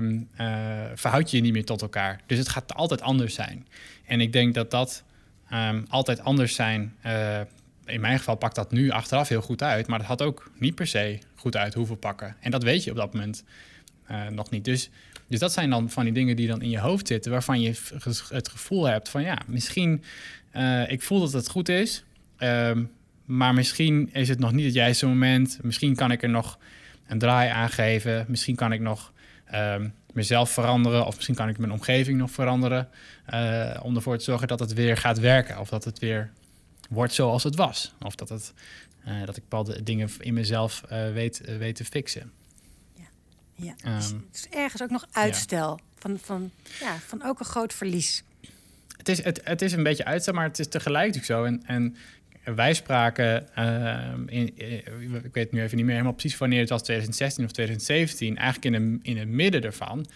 verhoud 0.95 1.31
je 1.31 1.37
je 1.37 1.43
niet 1.43 1.53
meer 1.53 1.65
tot 1.65 1.83
elkaar. 1.83 2.21
Dus 2.27 2.39
het 2.39 2.49
gaat 2.49 2.75
altijd 2.75 3.03
anders 3.03 3.35
zijn. 3.35 3.67
En 4.05 4.21
ik 4.21 4.33
denk 4.33 4.55
dat 4.55 4.71
dat 4.71 5.05
ehm, 5.49 5.83
altijd 5.89 6.21
anders 6.21 6.55
zijn. 6.55 6.95
eh, 7.01 7.41
in 7.85 8.01
mijn 8.01 8.19
geval 8.19 8.35
pakt 8.35 8.55
dat 8.55 8.73
nu 8.73 8.91
achteraf 8.91 9.29
heel 9.29 9.43
goed 9.43 9.63
uit, 9.63 9.87
maar 9.87 9.99
dat 9.99 10.07
had 10.07 10.23
ook 10.23 10.51
niet 10.59 10.75
per 10.75 10.87
se 10.87 11.19
goed 11.35 11.57
uit 11.57 11.75
hoeven 11.75 11.99
pakken. 11.99 12.37
En 12.41 12.51
dat 12.51 12.63
weet 12.63 12.85
je 12.85 12.91
op 12.91 12.97
dat 12.97 13.13
moment 13.13 13.45
eh, 14.07 14.27
nog 14.27 14.51
niet. 14.51 14.65
Dus, 14.65 14.91
dus 15.27 15.39
dat 15.39 15.53
zijn 15.53 15.71
dan 15.71 15.91
van 15.91 16.05
die 16.05 16.13
dingen 16.13 16.37
die 16.37 16.47
dan 16.47 16.63
in 16.63 16.71
je 16.71 16.79
hoofd 16.79 17.07
zitten, 17.07 17.31
waarvan 17.31 17.61
je 17.61 17.75
het 18.29 18.49
gevoel 18.49 18.85
hebt 18.85 19.09
van 19.09 19.23
ja, 19.23 19.39
misschien, 19.47 20.03
ik 20.87 21.03
voel 21.03 21.21
dat 21.21 21.33
het 21.33 21.49
goed 21.49 21.69
is, 21.69 22.05
ehm, 22.37 22.85
maar 23.25 23.55
misschien 23.55 24.11
is 24.13 24.29
het 24.29 24.39
nog 24.39 24.53
niet 24.53 24.65
het 24.65 24.75
juiste 24.75 25.07
moment. 25.07 25.59
Misschien 25.63 25.95
kan 25.95 26.11
ik 26.11 26.23
er 26.23 26.29
nog 26.29 26.59
een 27.07 27.19
draai 27.19 27.51
aan 27.51 27.71
geven. 27.71 28.25
Misschien 28.29 28.57
kan 28.57 28.73
ik 28.73 28.81
nog 28.81 29.13
ehm, 29.53 29.89
mezelf 30.13 30.51
veranderen, 30.51 31.07
of 31.07 31.15
misschien 31.15 31.35
kan 31.35 31.49
ik 31.49 31.59
mijn 31.59 31.73
omgeving 31.73 32.19
nog 32.19 32.31
veranderen, 32.31 32.89
eh, 33.25 33.81
om 33.83 33.97
ervoor 33.97 34.19
te 34.19 34.25
zorgen 34.25 34.49
dat 34.49 34.61
het 34.61 34.73
weer 34.73 34.97
gaat 34.97 35.19
werken, 35.19 35.59
of 35.59 35.69
dat 35.69 35.85
het 35.85 35.99
weer 35.99 36.33
wordt 36.89 37.13
zoals 37.13 37.43
het 37.43 37.57
was, 37.57 37.93
of 38.01 38.15
dat, 38.15 38.29
het, 38.29 38.53
eh, 39.05 39.21
dat 39.25 39.37
ik 39.37 39.43
bepaalde 39.43 39.83
dingen 39.83 40.11
in 40.19 40.35
mezelf 40.35 40.83
eh, 40.89 41.13
weet, 41.13 41.57
weet 41.59 41.77
te 41.77 41.85
fixen. 41.85 42.33
ja. 43.55 43.75
Ehm, 43.83 43.97
dus 43.97 44.11
het 44.11 44.23
is 44.33 44.49
ergens 44.49 44.83
ook 44.83 44.91
nog 44.91 45.07
uitstel 45.13 45.81
van, 45.99 46.19
van, 46.19 46.51
ja, 46.81 46.99
van 46.99 47.25
ook 47.25 47.39
een 47.39 47.47
groot 47.47 47.73
verlies. 47.73 48.23
Het 48.97 49.09
is, 49.09 49.25
het, 49.25 49.41
het 49.45 49.63
is 49.63 49.73
een 49.73 49.83
beetje 49.83 50.05
uitstel, 50.05 50.35
maar 50.35 50.45
het 50.45 50.59
is 50.59 50.69
tegelijk 50.69 51.15
natuurlijk 51.15 51.33
zo. 51.33 51.45
En, 51.45 51.63
en 51.67 51.97
wij 52.45 52.75
spraken, 52.75 53.55
ehm, 53.55 54.29
in, 54.29 54.53
eh, 54.59 55.25
ik 55.25 55.33
weet 55.35 55.53
nu 55.53 55.63
even 55.63 55.77
niet 55.77 55.85
meer 55.85 55.95
helemaal 55.95 56.17
precies 56.17 56.39
wanneer 56.39 56.61
het 56.61 56.69
was, 56.69 56.83
2016 56.83 57.45
of 57.45 57.51
2017, 57.51 58.37
eigenlijk 58.37 58.75
in, 58.75 59.01
in 59.03 59.17
het 59.17 59.29
midden 59.29 59.63
ervan. 59.63 60.07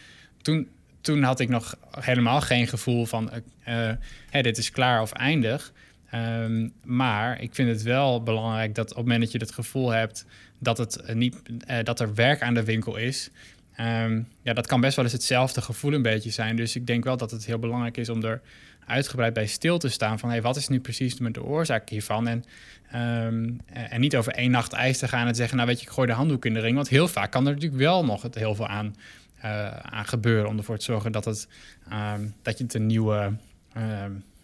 Toen, 0.43 0.69
toen 1.01 1.23
had 1.23 1.41
ik 1.41 1.49
nog 1.49 1.77
helemaal 2.01 2.41
geen 2.41 2.67
gevoel 2.67 3.07
van, 3.07 3.31
eh, 3.63 3.91
eh, 3.91 3.97
dit 4.43 4.59
is 4.59 4.71
klaar 4.71 5.03
of 5.03 5.13
eindig. 5.13 5.73
Ehm, 6.11 6.69
maar 6.85 7.41
ik 7.41 7.55
vind 7.55 7.69
het 7.69 7.83
wel 7.83 8.23
belangrijk 8.23 8.75
dat 8.75 8.91
op 8.91 8.97
het 8.97 9.05
moment 9.05 9.23
dat 9.23 9.33
je 9.33 9.39
het 9.39 9.53
gevoel 9.53 9.91
hebt 9.91 10.27
dat, 10.59 10.79
het 10.79 10.97
eh, 10.97 11.15
niet, 11.15 11.37
eh, 11.67 11.85
dat 11.85 12.01
er 12.01 12.15
werk 12.15 12.43
aan 12.43 12.55
de 12.55 12.65
winkel 12.65 12.97
is, 12.97 13.31
Ehm, 13.77 14.23
ja, 14.43 14.53
dat 14.53 14.67
kan 14.67 14.81
best 14.81 14.97
wel 14.97 15.05
eens 15.05 15.15
hetzelfde 15.15 15.61
gevoel 15.61 15.93
een 15.93 16.03
beetje 16.03 16.31
zijn. 16.31 16.57
Dus 16.57 16.77
ik 16.77 16.87
denk 16.87 17.05
wel 17.05 17.17
dat 17.17 17.31
het 17.31 17.47
heel 17.47 17.59
belangrijk 17.59 17.97
is 17.97 18.09
om 18.09 18.25
er 18.25 18.41
uitgebreid 18.87 19.33
bij 19.33 19.47
stil 19.47 19.79
te 19.79 19.89
staan. 19.89 20.19
Van 20.19 20.29
hey, 20.29 20.43
wat 20.43 20.57
is 20.57 20.69
nu 20.69 20.81
precies 20.81 21.17
de 21.17 21.43
oorzaak 21.43 21.89
hiervan? 21.89 22.29
En, 22.29 22.45
ehm, 22.91 23.51
eh, 23.67 23.93
en 23.93 24.01
niet 24.01 24.17
over 24.17 24.33
één 24.33 24.51
nacht 24.51 24.73
ijs 24.73 24.99
te 24.99 25.09
gaan 25.09 25.27
en 25.27 25.35
zeggen... 25.35 25.57
nou 25.57 25.69
weet 25.69 25.81
je, 25.81 25.87
ik 25.87 25.93
gooi 25.93 26.07
de 26.07 26.15
handdoek 26.15 26.45
in 26.45 26.55
de 26.55 26.61
ring. 26.61 26.75
Want 26.75 26.89
heel 26.89 27.09
vaak 27.09 27.31
kan 27.31 27.47
er 27.47 27.53
natuurlijk 27.53 27.81
wel 27.81 28.05
nog 28.05 28.23
het 28.23 28.35
heel 28.35 28.55
veel 28.55 28.67
aan, 28.67 28.95
eh, 29.41 29.77
aan 29.77 30.07
gebeuren... 30.07 30.49
om 30.49 30.57
ervoor 30.57 30.79
te 30.79 30.85
zorgen 30.85 31.13
dat, 31.13 31.25
het, 31.25 31.49
ehm, 31.91 32.27
dat 32.43 32.59
je 32.59 32.65
het 32.65 32.75
een 32.75 32.87
nieuwe, 32.87 33.33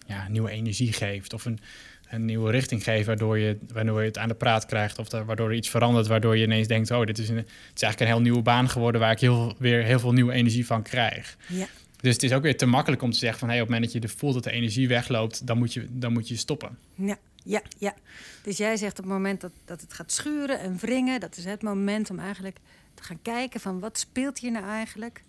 ja, 0.07 0.29
nieuwe 0.29 0.51
energie 0.51 0.93
geeft... 0.93 1.33
of 1.33 1.45
een, 1.45 1.59
een 2.13 2.25
nieuwe 2.25 2.51
richting 2.51 2.83
geeft, 2.85 3.07
waardoor 3.07 3.39
je, 3.39 3.59
waardoor 3.73 4.01
je 4.01 4.07
het 4.07 4.19
aan 4.19 4.29
de 4.29 4.35
praat 4.35 4.67
krijgt... 4.67 4.99
of 4.99 5.09
da- 5.09 5.25
waardoor 5.25 5.49
er 5.49 5.55
iets 5.55 5.69
verandert, 5.69 6.07
waardoor 6.07 6.37
je 6.37 6.45
ineens 6.45 6.69
denkt... 6.69 6.91
oh, 6.91 7.05
dit 7.05 7.19
is, 7.19 7.29
een, 7.29 7.37
het 7.37 7.47
is 7.75 7.83
eigenlijk 7.83 8.01
een 8.01 8.17
heel 8.17 8.21
nieuwe 8.21 8.43
baan 8.43 8.69
geworden... 8.69 9.01
waar 9.01 9.11
ik 9.11 9.21
heel, 9.21 9.55
weer 9.59 9.83
heel 9.85 9.99
veel 9.99 10.13
nieuwe 10.13 10.33
energie 10.33 10.67
van 10.67 10.83
krijg. 10.83 11.37
Ja. 11.49 11.67
Dus 12.01 12.13
het 12.13 12.23
is 12.23 12.33
ook 12.33 12.43
weer 12.43 12.57
te 12.57 12.67
makkelijk 12.67 13.03
om 13.03 13.11
te 13.11 13.19
zeggen 13.19 13.39
van... 13.39 13.49
Hey, 13.49 13.61
op 13.61 13.67
het 13.67 13.75
moment 13.75 13.93
dat 13.93 14.03
je 14.03 14.09
de- 14.09 14.19
voelt 14.19 14.35
dat 14.35 14.45
de 14.45 14.51
energie 14.51 14.89
wegloopt, 14.89 15.47
dan 15.47 15.59
moet 15.59 15.73
je, 15.73 15.87
dan 15.91 16.13
moet 16.13 16.29
je 16.29 16.37
stoppen. 16.37 16.79
Ja, 16.95 17.17
ja, 17.45 17.63
ja. 17.79 17.95
Dus 18.43 18.57
jij 18.57 18.77
zegt 18.77 18.99
op 18.99 19.05
het 19.05 19.13
moment 19.13 19.41
dat, 19.41 19.53
dat 19.65 19.81
het 19.81 19.93
gaat 19.93 20.13
schuren 20.13 20.61
en 20.61 20.77
wringen, 20.77 21.21
dat 21.21 21.37
is 21.37 21.45
het 21.45 21.63
moment 21.63 22.11
om 22.11 22.19
eigenlijk 22.19 22.57
te 22.95 23.03
gaan 23.03 23.23
kijken 23.23 23.61
van 23.61 23.81
wat 23.81 23.99
speelt 23.99 24.39
hier 24.39 24.53
nou 24.53 24.65
eigenlijk? 24.65 25.23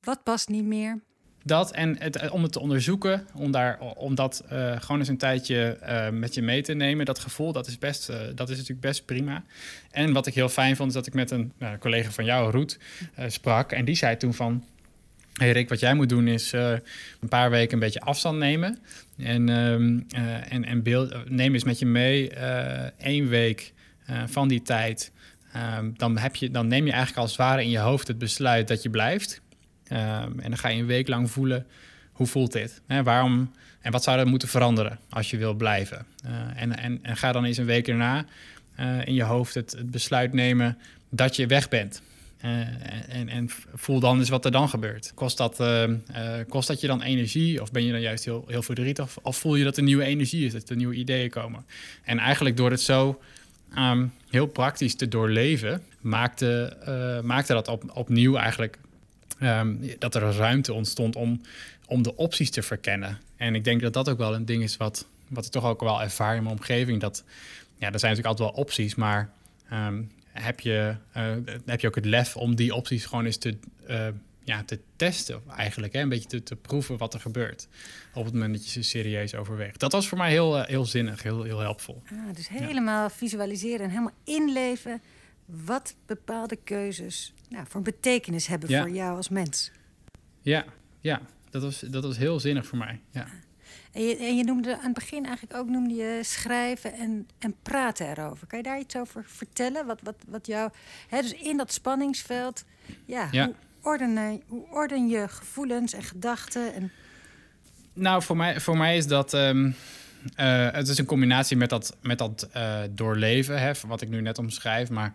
Wat 0.00 0.22
past 0.22 0.48
niet 0.48 0.64
meer? 0.64 1.00
Dat 1.44 1.72
en 1.72 1.96
het, 1.98 2.16
eh, 2.16 2.32
om 2.32 2.42
het 2.42 2.52
te 2.52 2.60
onderzoeken, 2.60 3.26
om, 3.34 3.50
daar, 3.50 3.80
om 3.80 4.14
dat 4.14 4.44
eh, 4.48 4.80
gewoon 4.80 4.98
eens 4.98 5.08
een 5.08 5.18
tijdje 5.18 5.78
eh, 5.80 6.08
met 6.08 6.34
je 6.34 6.42
mee 6.42 6.62
te 6.62 6.74
nemen. 6.74 7.04
Dat 7.06 7.18
gevoel, 7.18 7.52
dat 7.52 7.66
is, 7.66 7.78
best, 7.78 8.06
dat 8.34 8.48
is 8.48 8.56
natuurlijk 8.56 8.80
best 8.80 9.04
prima. 9.04 9.44
En 9.90 10.12
wat 10.12 10.26
ik 10.26 10.34
heel 10.34 10.48
fijn 10.48 10.76
vond, 10.76 10.88
is 10.88 10.94
dat 10.94 11.06
ik 11.06 11.14
met 11.14 11.30
een 11.30 11.52
nou, 11.58 11.78
collega 11.78 12.10
van 12.10 12.24
jou, 12.24 12.50
Roet, 12.50 12.78
sprak. 13.26 13.72
En 13.72 13.84
die 13.84 13.96
zei 13.96 14.16
toen 14.16 14.34
van... 14.34 14.64
Hey 15.32 15.52
Rick, 15.52 15.68
wat 15.68 15.80
jij 15.80 15.94
moet 15.94 16.08
doen 16.08 16.28
is 16.28 16.52
een 16.52 17.28
paar 17.28 17.50
weken 17.50 17.72
een 17.72 17.78
beetje 17.78 18.00
afstand 18.00 18.38
nemen. 18.38 18.78
En, 19.16 19.48
ehm, 19.48 20.00
eh, 20.08 20.52
en, 20.52 20.64
en 20.64 20.82
beeld, 20.82 21.30
neem 21.30 21.54
eens 21.54 21.64
met 21.64 21.78
je 21.78 21.86
mee 21.86 22.30
één 22.98 23.28
week 23.28 23.72
van 24.26 24.48
die 24.48 24.62
tijd. 24.62 25.12
Ehm, 25.52 25.90
dan, 25.96 26.18
heb 26.18 26.36
je, 26.36 26.50
dan 26.50 26.66
neem 26.66 26.84
je 26.84 26.92
eigenlijk 26.92 27.20
als 27.20 27.30
het 27.30 27.40
ware 27.40 27.62
in 27.62 27.70
je 27.70 27.78
hoofd 27.78 28.08
het 28.08 28.18
besluit 28.18 28.68
dat 28.68 28.82
je 28.82 28.90
blijft. 28.90 29.40
Ehm, 29.90 30.38
en 30.40 30.50
dan 30.50 30.58
ga 30.58 30.68
je 30.68 30.80
een 30.80 30.86
week 30.86 31.08
lang 31.08 31.30
voelen, 31.30 31.66
hoe 32.12 32.26
voelt 32.26 32.52
dit? 32.52 32.80
Hè, 32.86 33.02
waarom, 33.02 33.52
en 33.80 33.92
wat 33.92 34.02
zou 34.02 34.18
er 34.18 34.26
moeten 34.26 34.48
veranderen 34.48 34.98
als 35.08 35.30
je 35.30 35.36
wil 35.36 35.54
blijven? 35.54 36.06
Eh, 36.24 36.62
en, 36.62 36.78
en, 36.78 36.98
en 37.02 37.16
ga 37.16 37.32
dan 37.32 37.44
eens 37.44 37.56
een 37.56 37.64
week 37.64 37.88
erna 37.88 38.24
eh, 38.74 39.06
in 39.06 39.14
je 39.14 39.22
hoofd 39.22 39.54
het, 39.54 39.72
het 39.72 39.90
besluit 39.90 40.32
nemen 40.32 40.78
dat 41.10 41.36
je 41.36 41.46
weg 41.46 41.68
bent. 41.68 42.02
Eh, 42.40 42.50
en, 43.08 43.28
en 43.28 43.48
voel 43.74 44.00
dan 44.00 44.18
eens 44.18 44.28
wat 44.28 44.44
er 44.44 44.50
dan 44.50 44.68
gebeurt. 44.68 45.12
Kost 45.14 45.36
dat, 45.36 45.60
eh, 45.60 45.82
eh, 45.82 45.90
kost 46.48 46.68
dat 46.68 46.80
je 46.80 46.86
dan 46.86 47.02
energie? 47.02 47.62
Of 47.62 47.70
ben 47.70 47.84
je 47.84 47.92
dan 47.92 48.00
juist 48.00 48.24
heel, 48.24 48.44
heel 48.46 48.62
verdrietig? 48.62 49.04
Of, 49.04 49.18
of 49.22 49.36
voel 49.36 49.54
je 49.54 49.64
dat 49.64 49.76
er 49.76 49.82
nieuwe 49.82 50.04
energie 50.04 50.46
is, 50.46 50.52
dat 50.52 50.68
er 50.68 50.76
nieuwe 50.76 50.94
ideeën 50.94 51.30
komen? 51.30 51.64
En 52.04 52.18
eigenlijk 52.18 52.56
door 52.56 52.70
het 52.70 52.80
zo 52.80 53.20
ehm, 53.74 54.06
heel 54.30 54.46
praktisch 54.46 54.94
te 54.94 55.08
doorleven, 55.08 55.82
maakte, 56.00 56.76
maakte 57.24 57.52
dat 57.52 57.68
op, 57.68 57.90
opnieuw 57.94 58.36
eigenlijk 58.36 58.78
Ehm, 59.40 59.74
dat 59.98 60.14
er 60.14 60.32
ruimte 60.32 60.72
ontstond 60.72 61.16
om, 61.16 61.40
om 61.86 62.02
de 62.02 62.16
opties 62.16 62.50
te 62.50 62.62
verkennen. 62.62 63.18
En 63.36 63.54
ik 63.54 63.64
denk 63.64 63.80
dat 63.80 63.92
dat 63.92 64.08
ook 64.08 64.18
wel 64.18 64.34
een 64.34 64.44
ding 64.44 64.62
is 64.62 64.76
wat, 64.76 65.06
wat 65.28 65.44
ik 65.44 65.50
toch 65.50 65.64
ook 65.64 65.80
wel 65.80 66.02
ervaar 66.02 66.36
in 66.36 66.42
mijn 66.42 66.54
omgeving. 66.54 67.00
Dat 67.00 67.24
ja, 67.78 67.92
er 67.92 67.98
zijn 67.98 68.12
natuurlijk 68.12 68.26
altijd 68.26 68.48
wel 68.48 68.64
opties, 68.64 68.94
maar 68.94 69.30
ehm, 69.68 70.02
heb, 70.32 70.60
je, 70.60 70.94
uh, 71.16 71.32
heb 71.66 71.80
je 71.80 71.86
ook 71.86 71.94
het 71.94 72.04
lef 72.04 72.36
om 72.36 72.54
die 72.54 72.74
opties 72.74 73.04
gewoon 73.04 73.24
eens 73.24 73.36
te, 73.36 73.56
uh, 73.88 74.06
ja, 74.44 74.62
te 74.64 74.78
testen 74.96 75.42
eigenlijk. 75.56 75.92
Hè? 75.92 76.00
Een 76.00 76.08
beetje 76.08 76.28
te, 76.28 76.42
te, 76.42 76.56
proeven 76.56 76.96
wat 76.96 77.14
er 77.14 77.20
gebeurt 77.20 77.68
op 78.14 78.24
het 78.24 78.32
moment 78.32 78.52
dat 78.52 78.64
je 78.64 78.70
ze 78.70 78.82
serieus 78.82 79.34
overweegt. 79.34 79.80
Dat 79.80 79.92
was 79.92 80.08
voor 80.08 80.18
mij 80.18 80.30
heel, 80.30 80.58
uh, 80.58 80.66
heel 80.66 80.86
zinnig, 80.86 81.22
heel, 81.22 81.42
heel 81.42 81.58
helpvol. 81.58 82.02
Ah, 82.10 82.34
dus 82.34 82.48
helemaal 82.48 83.02
ja. 83.02 83.10
visualiseren 83.10 83.80
en 83.80 83.90
helemaal 83.90 84.14
inleven 84.24 85.00
wat 85.64 85.94
bepaalde 86.06 86.56
keuzes 86.56 87.34
nou, 87.48 87.64
voor 87.68 87.82
betekenis 87.82 88.46
hebben 88.46 88.68
ja. 88.68 88.80
voor 88.80 88.90
jou 88.90 89.16
als 89.16 89.28
mens. 89.28 89.70
Ja, 90.42 90.64
ja. 91.00 91.20
Dat, 91.50 91.62
was, 91.62 91.80
dat 91.80 92.04
was 92.04 92.16
heel 92.16 92.40
zinnig 92.40 92.66
voor 92.66 92.78
mij. 92.78 93.00
Ja. 93.10 93.26
En 93.92 94.02
je, 94.02 94.16
en 94.16 94.36
je 94.36 94.44
noemde 94.44 94.76
aan 94.76 94.84
het 94.84 94.94
begin 94.94 95.26
eigenlijk 95.26 95.58
ook 95.58 95.68
noemde 95.68 95.94
je 95.94 96.20
schrijven 96.22 96.92
en, 96.92 97.28
en 97.38 97.54
praten 97.62 98.10
erover. 98.10 98.46
Kan 98.46 98.58
je 98.58 98.64
daar 98.64 98.78
iets 98.78 98.96
over 98.96 99.24
vertellen? 99.26 99.86
Wat, 99.86 100.00
wat, 100.02 100.16
wat 100.28 100.46
jou, 100.46 100.70
hè, 101.08 101.20
dus 101.20 101.32
in 101.32 101.56
dat 101.56 101.72
spanningsveld, 101.72 102.64
ja, 103.04 103.28
ja. 103.30 103.44
Hoe, 103.44 103.54
orden, 103.82 104.42
hoe 104.46 104.68
orden 104.70 105.08
je 105.08 105.28
gevoelens 105.28 105.92
en 105.92 106.02
gedachten? 106.02 106.74
En... 106.74 106.92
Nou, 107.92 108.22
voor 108.22 108.36
mij, 108.36 108.60
voor 108.60 108.76
mij 108.76 108.96
is 108.96 109.06
dat. 109.06 109.32
Um, 109.32 109.74
uh, 110.36 110.70
het 110.70 110.88
is 110.88 110.98
een 110.98 111.04
combinatie 111.04 111.56
met 111.56 111.70
dat, 111.70 111.96
met 112.02 112.18
dat 112.18 112.48
uh, 112.56 112.80
doorleven, 112.90 113.60
hè, 113.60 113.72
wat 113.86 114.02
ik 114.02 114.08
nu 114.08 114.20
net 114.20 114.38
omschrijf. 114.38 114.90
Maar 114.90 115.14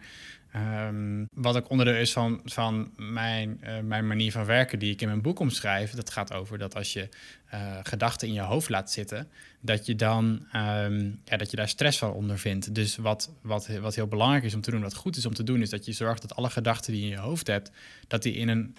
Um, 0.88 1.30
wat 1.34 1.56
ook 1.56 1.70
onderdeel 1.70 1.96
is 1.96 2.14
van, 2.14 2.42
van 2.46 2.92
mijn, 2.98 3.62
uh, 3.64 3.80
mijn 3.80 4.08
manier 4.08 4.32
van 4.32 4.46
werken, 4.46 4.80
die 4.80 4.92
ik 4.92 5.02
in 5.02 5.08
mijn 5.08 5.22
boek 5.22 5.40
omschrijf, 5.40 5.92
dat 5.92 6.10
gaat 6.10 6.34
over 6.34 6.58
dat 6.58 6.76
als 6.76 6.94
je 6.94 7.10
gedachten 7.84 8.28
in 8.28 8.34
je 8.34 8.42
hoofd 8.42 8.70
laat 8.70 8.92
zitten, 8.92 9.28
dat 9.60 9.86
je 9.86 9.96
dan 9.96 10.46
um, 10.56 11.20
ja, 11.26 11.38
dat 11.38 11.52
je 11.52 11.58
daar 11.58 11.70
stress 11.70 11.98
van 11.98 12.12
ondervindt. 12.12 12.76
Dus 12.76 12.96
wat, 12.96 13.32
wat, 13.42 13.68
wat 13.68 13.96
heel 13.96 14.08
belangrijk 14.08 14.44
is 14.44 14.54
om 14.54 14.62
te 14.62 14.72
doen, 14.72 14.82
wat 14.82 14.96
goed 14.96 15.18
is 15.18 15.26
om 15.26 15.34
te 15.34 15.44
doen, 15.44 15.62
is 15.62 15.70
dat 15.70 15.86
je 15.86 15.92
zorgt 15.92 16.22
dat 16.22 16.36
alle 16.36 16.50
gedachten 16.50 16.94
die 16.94 17.02
je 17.02 17.08
in 17.08 17.14
je 17.14 17.22
hoofd 17.22 17.48
hebt, 17.48 17.72
dat, 18.08 18.24
die 18.24 18.34
in 18.34 18.48
een, 18.48 18.76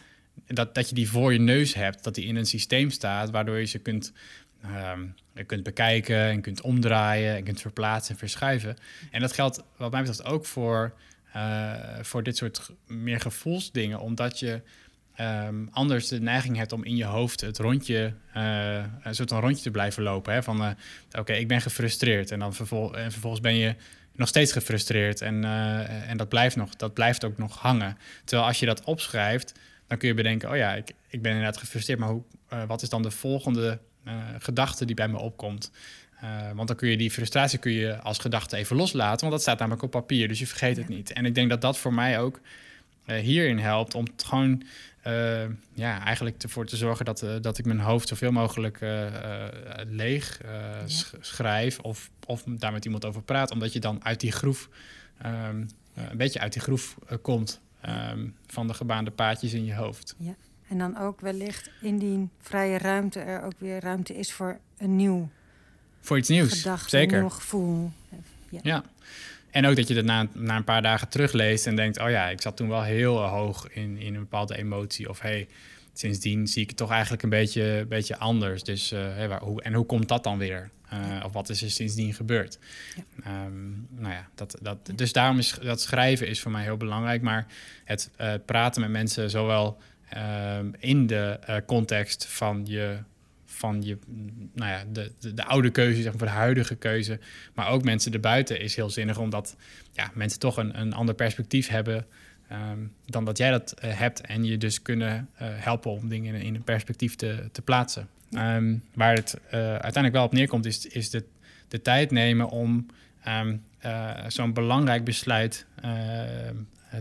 dat, 0.47 0.75
dat 0.75 0.89
je 0.89 0.95
die 0.95 1.09
voor 1.09 1.33
je 1.33 1.41
neus 1.41 1.75
hebt, 1.75 2.05
dat 2.05 2.15
die 2.15 2.25
in 2.25 2.37
een 2.37 2.47
systeem 2.47 2.91
staat, 2.91 3.31
waardoor 3.31 3.59
je 3.59 3.65
ze 3.65 3.79
kunt 3.79 4.13
Um, 4.93 5.15
je 5.35 5.45
kunt 5.45 5.63
bekijken 5.63 6.17
en 6.17 6.41
kunt 6.41 6.61
omdraaien 6.61 7.37
en 7.37 7.45
kunt 7.45 7.61
verplaatsen 7.61 8.13
en 8.13 8.19
verschuiven. 8.19 8.77
En 9.11 9.21
dat 9.21 9.33
geldt 9.33 9.63
wat 9.77 9.91
mij 9.91 10.01
betreft 10.01 10.25
ook 10.25 10.47
voor 10.47 10.95
uh, 11.37 11.75
voor 12.03 12.23
dit 12.23 12.37
soort 12.37 12.71
meer 12.87 13.21
gevoelsdingen, 13.21 14.01
omdat 14.01 14.39
je 14.39 14.63
um, 15.21 15.69
anders 15.71 16.09
de 16.09 16.21
neiging 16.21 16.57
hebt 16.57 16.73
om 16.73 16.85
in 16.85 16.97
je 16.97 17.05
hoofd 17.05 17.41
het 17.41 17.59
rondje, 17.59 18.15
uh, 18.37 18.85
een 19.03 19.15
soort 19.15 19.29
van 19.29 19.41
rondje 19.41 19.63
te 19.63 19.71
blijven 19.71 20.03
lopen. 20.03 20.33
Hè? 20.33 20.43
Van 20.43 20.63
uh, 20.63 20.71
oké, 21.19 21.33
ik 21.33 21.49
ben 21.49 21.61
gefrustreerd 21.61 22.31
en 22.31 22.39
dan 22.39 22.55
vervol 22.55 22.97
en 22.97 23.13
vervolgens 23.13 23.43
ben 23.43 23.55
je 23.55 23.75
nog 24.13 24.29
steeds 24.29 24.53
gefrustreerd 24.53 25.21
en, 25.21 25.45
en 26.07 26.17
dat, 26.17 26.29
blijft 26.29 26.57
nog, 26.57 26.77
dat 26.77 26.95
blijft 26.95 27.25
ook 27.25 27.39
nog 27.39 27.59
hangen. 27.59 27.99
Terwijl 28.25 28.49
als 28.49 28.59
je 28.59 28.67
dat 28.67 28.85
opschrijft, 28.85 29.53
dan 29.87 29.99
kun 29.99 30.09
je 30.09 30.15
bedenken, 30.15 30.51
oh 30.51 30.57
ja, 30.57 30.75
ik, 30.75 30.93
ik 31.09 31.23
ben 31.23 31.33
inderdaad 31.33 31.57
gefrustreerd, 31.57 31.99
maar 31.99 32.09
hoe, 32.09 32.23
wat 32.67 32.83
is 32.83 32.89
dan 32.89 33.03
de 33.03 33.11
volgende 33.11 33.79
gedachte 34.39 34.85
die 34.85 34.95
bij 34.95 35.09
me 35.09 35.19
opkomt? 35.19 35.71
Uh, 36.25 36.51
want 36.55 36.69
dan 36.69 36.77
kun 36.77 36.89
je 36.89 36.97
die 36.97 37.11
frustratie 37.11 37.59
kun 37.59 37.73
je 37.73 37.99
als 37.99 38.19
gedachte 38.19 38.57
even 38.57 38.77
loslaten, 38.77 39.21
want 39.21 39.33
dat 39.33 39.41
staat 39.41 39.59
namelijk 39.59 39.83
op 39.83 39.91
papier, 39.91 40.29
dus 40.29 40.39
je 40.39 40.47
vergeet 40.47 40.77
het 40.77 40.89
niet. 40.89 41.13
En 41.13 41.25
ik 41.25 41.35
denk 41.35 41.51
dat 41.51 41.61
dat 41.61 41.79
voor 41.79 41.95
mij 41.95 42.21
ook 42.21 42.41
uh, 43.07 43.17
hierin 43.17 43.59
helpt 43.59 43.95
om 43.95 44.05
het 44.05 44.25
gewoon 44.25 44.63
uh, 45.07 45.45
ja, 45.73 46.05
eigenlijk 46.05 46.43
ervoor 46.43 46.67
te 46.67 46.77
zorgen 46.77 47.05
dat, 47.05 47.25
dat 47.41 47.59
ik 47.59 47.65
mijn 47.65 47.81
hoofd 47.81 48.09
zoveel 48.09 48.33
mogelijk 48.33 48.79
leeg 49.87 50.41
schrijf 51.21 51.79
of, 51.79 52.11
of 52.27 52.43
daar 52.47 52.73
met 52.73 52.85
iemand 52.85 53.05
over 53.05 53.23
praat, 53.23 53.51
omdat 53.51 53.73
je 53.73 53.81
dan 53.81 54.05
uit 54.05 54.21
die 54.21 54.33
groef, 54.33 54.69
um, 55.27 55.69
een 55.95 56.17
beetje 56.17 56.41
uit 56.41 56.53
die 56.53 56.63
groef 56.63 56.97
komt 57.23 57.61
um, 57.89 58.35
van 58.47 58.67
de 58.67 58.75
gebaande 58.75 59.11
paadjes 59.11 59.53
in 59.53 59.65
je 59.65 59.75
hoofd. 59.75 60.15
Ja. 60.19 60.35
En 60.69 60.79
dan 60.79 60.99
ook 60.99 61.21
wellicht 61.21 61.71
in 61.81 61.99
die 61.99 62.29
vrije 62.41 62.79
ruimte 62.79 63.21
er 63.21 63.43
ook 63.43 63.55
weer 63.59 63.81
ruimte 63.81 64.17
is 64.17 64.33
voor 64.33 64.59
een 64.79 64.97
nieuw 64.97 65.29
voor 66.07 66.19
iets 66.19 66.29
nieuws. 66.29 66.53
Gedachte, 66.53 66.89
Zeker. 66.89 67.23
Een 67.23 67.33
gevoel. 67.33 67.91
Ja. 68.49 68.59
ja. 68.63 68.85
En 69.51 69.67
ook 69.67 69.77
dat 69.77 69.89
je 69.89 69.95
dat 69.95 70.05
na, 70.05 70.27
na 70.33 70.57
een 70.57 70.65
paar 70.65 70.83
dagen 70.83 71.09
terugleest 71.09 71.67
en 71.67 71.77
denkt: 71.77 72.01
oh 72.01 72.11
ja, 72.11 72.29
ik 72.29 72.41
zat 72.41 72.57
toen 72.57 72.69
wel 72.69 72.83
heel 72.83 73.23
hoog 73.23 73.69
in, 73.69 73.97
in 73.99 74.15
een 74.15 74.21
bepaalde 74.21 74.57
emotie. 74.57 75.09
Of 75.09 75.21
hey, 75.21 75.49
sindsdien 75.93 76.47
zie 76.47 76.63
ik 76.63 76.69
het 76.69 76.77
toch 76.77 76.91
eigenlijk 76.91 77.23
een 77.23 77.29
beetje, 77.29 77.87
beetje 77.89 78.19
anders. 78.19 78.63
Dus 78.63 78.93
uh, 78.93 78.99
hey, 79.01 79.29
waar, 79.29 79.41
hoe, 79.41 79.63
en 79.63 79.75
hoe 79.75 79.87
komt 79.87 80.09
dat 80.09 80.25
dan 80.25 80.39
weer? 80.39 80.71
Uh, 80.93 81.25
of 81.25 81.33
wat 81.33 81.49
is 81.49 81.63
er 81.63 81.71
sindsdien 81.71 82.15
gebeurd? 82.15 82.59
Ja. 83.25 83.45
Um, 83.45 83.87
nou 83.91 84.13
ja, 84.13 84.29
dat, 84.35 84.59
dat, 84.63 84.91
dus 84.95 85.13
daarom 85.13 85.39
is 85.39 85.59
dat 85.63 85.81
schrijven 85.81 86.29
is 86.29 86.41
voor 86.41 86.51
mij 86.51 86.63
heel 86.63 86.77
belangrijk. 86.77 87.23
Maar 87.23 87.47
het 87.85 88.11
uh, 88.21 88.33
praten 88.45 88.81
met 88.81 88.91
mensen, 88.91 89.31
zowel 89.31 89.79
in 90.79 91.07
de 91.07 91.63
context 91.67 92.27
van 92.27 92.63
je 92.65 92.99
van 93.57 93.83
je, 93.83 93.99
nou 94.55 94.71
ja, 94.71 94.85
de, 94.93 95.13
de, 95.21 95.35
de, 95.35 95.45
oude 95.45 95.71
keuze, 95.71 96.03
zeg 96.03 96.13
maar, 96.13 96.29
de 96.29 96.35
huidige 96.35 96.75
keuze. 96.75 97.19
Maar 97.55 97.69
ook 97.69 97.85
mensen 97.85 98.13
erbuiten 98.13 98.61
is 98.61 98.77
heel 98.77 98.91
zinnig, 98.91 99.19
omdat 99.19 99.57
ja, 99.93 100.11
mensen 100.15 100.39
toch 100.39 100.57
een, 100.57 100.81
een 100.81 100.93
ander 100.93 101.15
perspectief 101.15 101.69
hebben 101.69 102.07
um, 102.53 102.93
dan 103.05 103.25
dat 103.25 103.39
jij 103.39 103.51
dat 103.51 103.75
uh, 103.85 103.99
hebt. 103.99 104.21
En 104.21 104.45
je 104.45 104.59
dus 104.59 104.83
kunnen 104.83 105.29
uh, 105.35 105.49
helpen 105.51 105.91
om 105.91 106.09
dingen 106.09 106.35
in, 106.35 106.41
in 106.43 106.55
een 106.55 106.65
perspectief 106.65 107.17
te, 107.17 107.49
te 107.53 107.63
plaatsen. 107.63 108.09
Um, 108.31 108.83
waar 108.95 109.15
het 109.15 109.39
uiteindelijk 109.51 110.15
wel 110.15 110.25
op 110.25 110.33
neerkomt, 110.33 110.67
is, 110.67 110.87
is 110.87 111.11
de, 111.11 111.25
de 111.69 111.83
tijd 111.83 112.11
nemen 112.11 112.49
om 112.49 112.87
um, 113.29 113.63
zo'n 114.29 114.53
belangrijk 114.53 115.05
besluit 115.05 115.67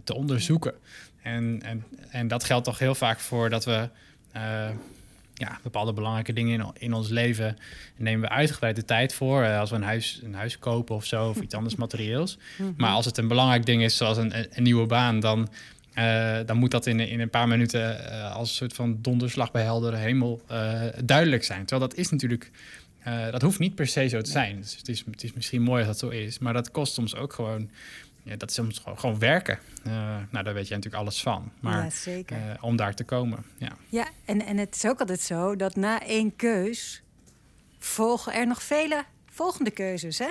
te 0.05 0.13
onderzoeken. 0.13 0.73
En, 1.21 1.59
en, 1.63 1.83
en 2.09 2.27
dat 2.27 2.43
geldt 2.43 2.65
toch 2.65 2.79
heel 2.79 2.95
vaak 2.95 3.19
voor 3.19 3.49
dat 3.49 3.65
we 3.65 3.89
ja, 5.35 5.59
bepaalde 5.63 5.93
belangrijke 5.93 6.33
dingen 6.33 6.59
in, 6.59 6.65
in 6.73 6.93
ons 6.93 7.09
leven 7.09 7.57
nemen 7.95 8.29
we 8.29 8.35
uitgebreid 8.35 8.75
de 8.75 8.85
tijd 8.85 9.13
voor. 9.13 9.43
Uh, 9.43 9.59
als 9.59 9.69
we 9.69 9.75
een 9.75 9.83
huis, 9.83 10.19
een 10.23 10.33
huis 10.33 10.59
kopen 10.59 10.95
of 10.95 11.05
zo, 11.05 11.29
of 11.29 11.41
iets 11.41 11.55
anders 11.55 11.75
materieels. 11.85 12.37
Mhm. 12.57 12.69
Maar 12.77 12.91
als 12.91 13.05
het 13.05 13.17
een 13.17 13.27
belangrijk 13.27 13.65
ding 13.65 13.83
is, 13.83 13.97
zoals 13.97 14.17
een, 14.17 14.57
een 14.57 14.63
nieuwe 14.63 14.85
baan, 14.85 15.19
dan, 15.19 15.49
uh, 15.97 16.37
dan 16.45 16.57
moet 16.57 16.71
dat 16.71 16.85
in, 16.85 16.99
in 16.99 17.19
een 17.19 17.29
paar 17.29 17.47
minuten 17.47 17.99
uh, 17.99 18.35
als 18.35 18.49
een 18.49 18.55
soort 18.55 18.73
van 18.73 18.97
donderslag 19.01 19.51
bij 19.51 19.63
heldere 19.63 19.95
hemel 19.95 20.41
duidelijk 21.03 21.43
zijn. 21.43 21.65
Terwijl 21.65 21.89
dat 21.89 21.99
is 21.99 22.09
natuurlijk. 22.09 22.51
dat 23.31 23.41
hoeft 23.41 23.59
niet 23.59 23.75
per 23.75 23.87
se 23.87 24.07
zo 24.07 24.21
te 24.21 24.31
zijn. 24.31 24.61
Dus 24.61 24.75
het, 24.77 24.89
is, 24.89 25.03
het 25.11 25.23
is 25.23 25.33
misschien 25.33 25.61
mooi 25.61 25.79
als 25.79 25.87
dat 25.87 25.99
zo 25.99 26.17
is, 26.17 26.39
maar 26.39 26.53
dat 26.53 26.71
kost 26.71 26.93
soms 26.93 27.15
ook 27.15 27.33
gewoon 27.33 27.69
ja, 28.25 28.35
dat 28.35 28.49
is 28.49 28.55
soms 28.55 28.79
gewoon, 28.79 28.99
gewoon 28.99 29.19
werken. 29.19 29.59
Uh, 29.87 29.93
nou, 30.29 30.43
daar 30.43 30.53
weet 30.53 30.67
je 30.67 30.73
natuurlijk 30.75 31.03
alles 31.03 31.21
van. 31.21 31.51
Maar 31.59 31.83
ja, 31.83 31.89
zeker. 31.89 32.37
Uh, 32.37 32.63
om 32.63 32.75
daar 32.75 32.93
te 32.93 33.03
komen, 33.03 33.45
ja. 33.57 33.71
Ja, 33.89 34.07
en, 34.25 34.45
en 34.45 34.57
het 34.57 34.75
is 34.75 34.85
ook 34.85 34.99
altijd 34.99 35.21
zo 35.21 35.55
dat 35.55 35.75
na 35.75 36.01
één 36.01 36.35
keus... 36.35 37.03
volgen 37.77 38.33
er 38.33 38.47
nog 38.47 38.63
vele 38.63 39.03
volgende 39.29 39.71
keuzes, 39.71 40.17
hè? 40.17 40.29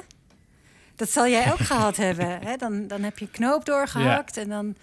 Dat 0.97 1.11
zal 1.11 1.29
jij 1.29 1.53
ook 1.53 1.59
gehad 1.73 1.97
hebben. 1.97 2.41
Hè? 2.41 2.57
Dan, 2.57 2.87
dan 2.87 3.03
heb 3.03 3.19
je 3.19 3.25
een 3.25 3.31
knoop 3.31 3.65
doorgehakt 3.65 4.35
ja. 4.35 4.43
en 4.43 4.49
dan... 4.49 4.77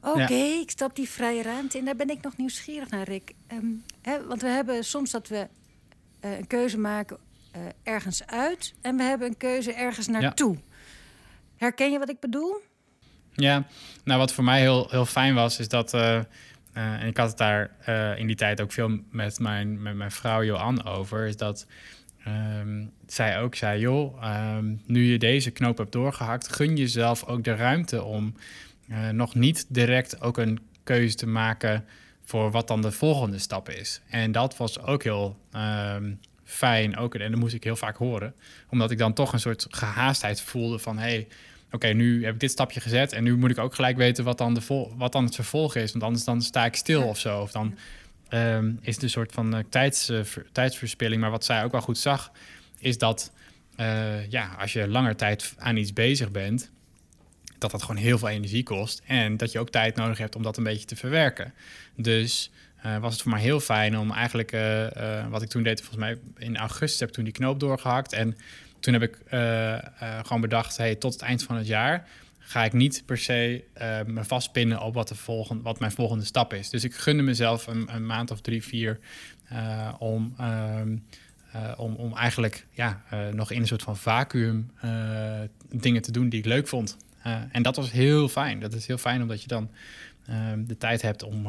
Oké, 0.00 0.22
okay, 0.22 0.48
ja. 0.48 0.60
ik 0.60 0.70
stap 0.70 0.96
die 0.96 1.08
vrije 1.08 1.42
ruimte 1.42 1.78
in. 1.78 1.84
Daar 1.84 1.96
ben 1.96 2.10
ik 2.10 2.22
nog 2.22 2.36
nieuwsgierig 2.36 2.90
naar, 2.90 3.08
Rick. 3.08 3.32
Um, 3.52 3.82
hè, 4.02 4.26
want 4.26 4.42
we 4.42 4.48
hebben 4.48 4.84
soms 4.84 5.10
dat 5.10 5.28
we 5.28 5.48
uh, 6.24 6.38
een 6.38 6.46
keuze 6.46 6.78
maken 6.78 7.16
ergens 7.82 8.26
uit... 8.26 8.74
en 8.80 8.96
we 8.96 9.02
hebben 9.02 9.28
een 9.28 9.36
keuze 9.36 9.72
ergens 9.72 10.06
naartoe. 10.06 10.54
Ja. 10.54 10.73
Herken 11.56 11.92
je 11.92 11.98
wat 11.98 12.10
ik 12.10 12.20
bedoel? 12.20 12.60
Ja, 13.32 13.66
nou 14.04 14.18
wat 14.18 14.32
voor 14.32 14.44
mij 14.44 14.60
heel, 14.60 14.86
heel 14.90 15.06
fijn 15.06 15.34
was, 15.34 15.58
is 15.58 15.68
dat. 15.68 15.94
Uh, 15.94 16.00
uh, 16.00 16.22
en 16.74 17.06
ik 17.06 17.16
had 17.16 17.28
het 17.28 17.38
daar 17.38 17.70
uh, 17.88 18.18
in 18.18 18.26
die 18.26 18.36
tijd 18.36 18.60
ook 18.60 18.72
veel 18.72 18.98
met 19.10 19.38
mijn, 19.38 19.82
met 19.82 19.94
mijn 19.94 20.10
vrouw 20.10 20.44
Johan 20.44 20.84
over. 20.84 21.26
Is 21.26 21.36
dat 21.36 21.66
um, 22.26 22.92
zij 23.06 23.40
ook 23.40 23.54
zei: 23.54 23.80
joh, 23.80 24.36
um, 24.56 24.82
nu 24.86 25.04
je 25.04 25.18
deze 25.18 25.50
knoop 25.50 25.78
hebt 25.78 25.92
doorgehakt, 25.92 26.52
gun 26.52 26.76
jezelf 26.76 27.24
ook 27.24 27.44
de 27.44 27.54
ruimte 27.54 28.02
om 28.02 28.34
nog 29.12 29.34
niet 29.34 29.66
direct 29.68 30.20
ook 30.20 30.38
een 30.38 30.60
keuze 30.82 31.14
te 31.14 31.26
maken 31.26 31.84
voor 32.24 32.50
wat 32.50 32.68
dan 32.68 32.80
de 32.80 32.92
volgende 32.92 33.38
stap 33.38 33.68
is. 33.68 34.00
En 34.08 34.32
dat 34.32 34.56
was 34.56 34.80
ook 34.80 35.02
heel. 35.02 35.36
Um, 35.52 36.20
fijn 36.44 36.96
ook. 36.96 37.14
En 37.14 37.30
dat 37.30 37.40
moest 37.40 37.54
ik 37.54 37.64
heel 37.64 37.76
vaak 37.76 37.96
horen. 37.96 38.34
Omdat 38.68 38.90
ik 38.90 38.98
dan 38.98 39.12
toch 39.12 39.32
een 39.32 39.40
soort 39.40 39.66
gehaastheid 39.70 40.40
voelde 40.40 40.78
van... 40.78 40.98
hé, 40.98 41.08
hey, 41.08 41.28
oké, 41.70 41.86
nu 41.86 42.24
heb 42.24 42.34
ik 42.34 42.40
dit 42.40 42.50
stapje 42.50 42.80
gezet... 42.80 43.12
en 43.12 43.24
nu 43.24 43.36
moet 43.36 43.50
ik 43.50 43.58
ook 43.58 43.74
gelijk 43.74 43.96
weten 43.96 44.24
wat 44.24 44.38
dan, 44.38 44.54
de 44.54 44.60
vol 44.60 44.94
wat 44.96 45.12
dan 45.12 45.24
het 45.24 45.34
vervolg 45.34 45.74
is. 45.74 45.92
Want 45.92 46.04
anders 46.04 46.24
dan 46.24 46.42
sta 46.42 46.64
ik 46.64 46.74
stil 46.74 47.02
of 47.02 47.18
zo. 47.18 47.40
Of 47.40 47.50
dan 47.50 47.78
um, 48.30 48.78
is 48.80 48.94
het 48.94 49.02
een 49.02 49.10
soort 49.10 49.32
van 49.32 49.54
uh, 49.54 49.60
tijds, 49.68 50.10
uh, 50.10 50.20
tijdsverspilling. 50.52 51.20
Maar 51.20 51.30
wat 51.30 51.44
zij 51.44 51.64
ook 51.64 51.72
wel 51.72 51.80
goed 51.80 51.98
zag, 51.98 52.32
is 52.78 52.98
dat... 52.98 53.32
Uh, 53.76 54.30
ja, 54.30 54.56
als 54.58 54.72
je 54.72 54.88
langer 54.88 55.16
tijd 55.16 55.54
aan 55.58 55.76
iets 55.76 55.92
bezig 55.92 56.30
bent... 56.30 56.70
dat 57.58 57.70
dat 57.70 57.82
gewoon 57.82 58.02
heel 58.02 58.18
veel 58.18 58.28
energie 58.28 58.62
kost. 58.62 59.02
En 59.06 59.36
dat 59.36 59.52
je 59.52 59.58
ook 59.58 59.70
tijd 59.70 59.96
nodig 59.96 60.18
hebt 60.18 60.36
om 60.36 60.42
dat 60.42 60.56
een 60.56 60.64
beetje 60.64 60.86
te 60.86 60.96
verwerken. 60.96 61.54
Dus... 61.96 62.50
eh, 62.84 62.98
was 62.98 63.12
het 63.12 63.22
voor 63.22 63.30
mij 63.30 63.40
heel 63.40 63.60
fijn 63.60 63.98
om 63.98 64.12
eigenlijk, 64.12 64.52
eh, 64.52 65.20
eh, 65.20 65.30
wat 65.30 65.42
ik 65.42 65.48
toen 65.48 65.62
deed, 65.62 65.80
volgens 65.80 65.98
mij 65.98 66.18
in 66.36 66.56
augustus 66.56 67.00
heb 67.00 67.08
ik 67.08 67.14
toen 67.14 67.24
die 67.24 67.32
knoop 67.32 67.60
doorgehakt. 67.60 68.12
En 68.12 68.36
toen 68.80 68.92
heb 68.92 69.02
ik 69.02 69.18
gewoon 70.22 70.40
bedacht, 70.40 70.76
hey, 70.76 70.94
tot 70.94 71.12
het 71.12 71.22
eind 71.22 71.42
van 71.42 71.56
het 71.56 71.66
jaar 71.66 72.08
ga 72.38 72.64
ik 72.64 72.72
niet 72.72 73.02
per 73.06 73.18
se 73.18 73.64
me 74.06 74.24
vastpinnen 74.24 74.80
op 74.80 74.94
wat, 74.94 75.08
de 75.08 75.14
volgende, 75.14 75.62
wat 75.62 75.78
mijn 75.78 75.92
volgende 75.92 76.24
stap 76.24 76.52
is. 76.52 76.70
Dus 76.70 76.84
ik 76.84 76.94
gunde 76.94 77.22
mezelf 77.22 77.66
een, 77.66 77.94
een 77.94 78.06
maand 78.06 78.30
of 78.30 78.40
drie, 78.40 78.62
vier 78.62 78.98
om, 79.98 80.34
ehm, 80.38 80.96
eh, 81.52 81.72
om, 81.76 81.94
om 81.94 82.16
eigenlijk 82.16 82.66
ja, 82.70 83.02
nog 83.32 83.50
in 83.50 83.60
een 83.60 83.66
soort 83.66 83.82
van 83.82 83.96
vacuüm 83.96 84.70
dingen 85.68 86.02
te 86.02 86.12
doen 86.12 86.28
die 86.28 86.38
ik 86.38 86.46
leuk 86.46 86.68
vond. 86.68 86.96
En 87.50 87.62
dat 87.62 87.76
was 87.76 87.90
heel 87.90 88.28
fijn. 88.28 88.60
Dat 88.60 88.72
is 88.72 88.86
heel 88.86 88.98
fijn 88.98 89.22
omdat 89.22 89.42
je 89.42 89.48
dan 89.48 89.70
ehm, 90.26 90.64
de 90.64 90.78
tijd 90.78 91.02
hebt 91.02 91.22
om 91.22 91.46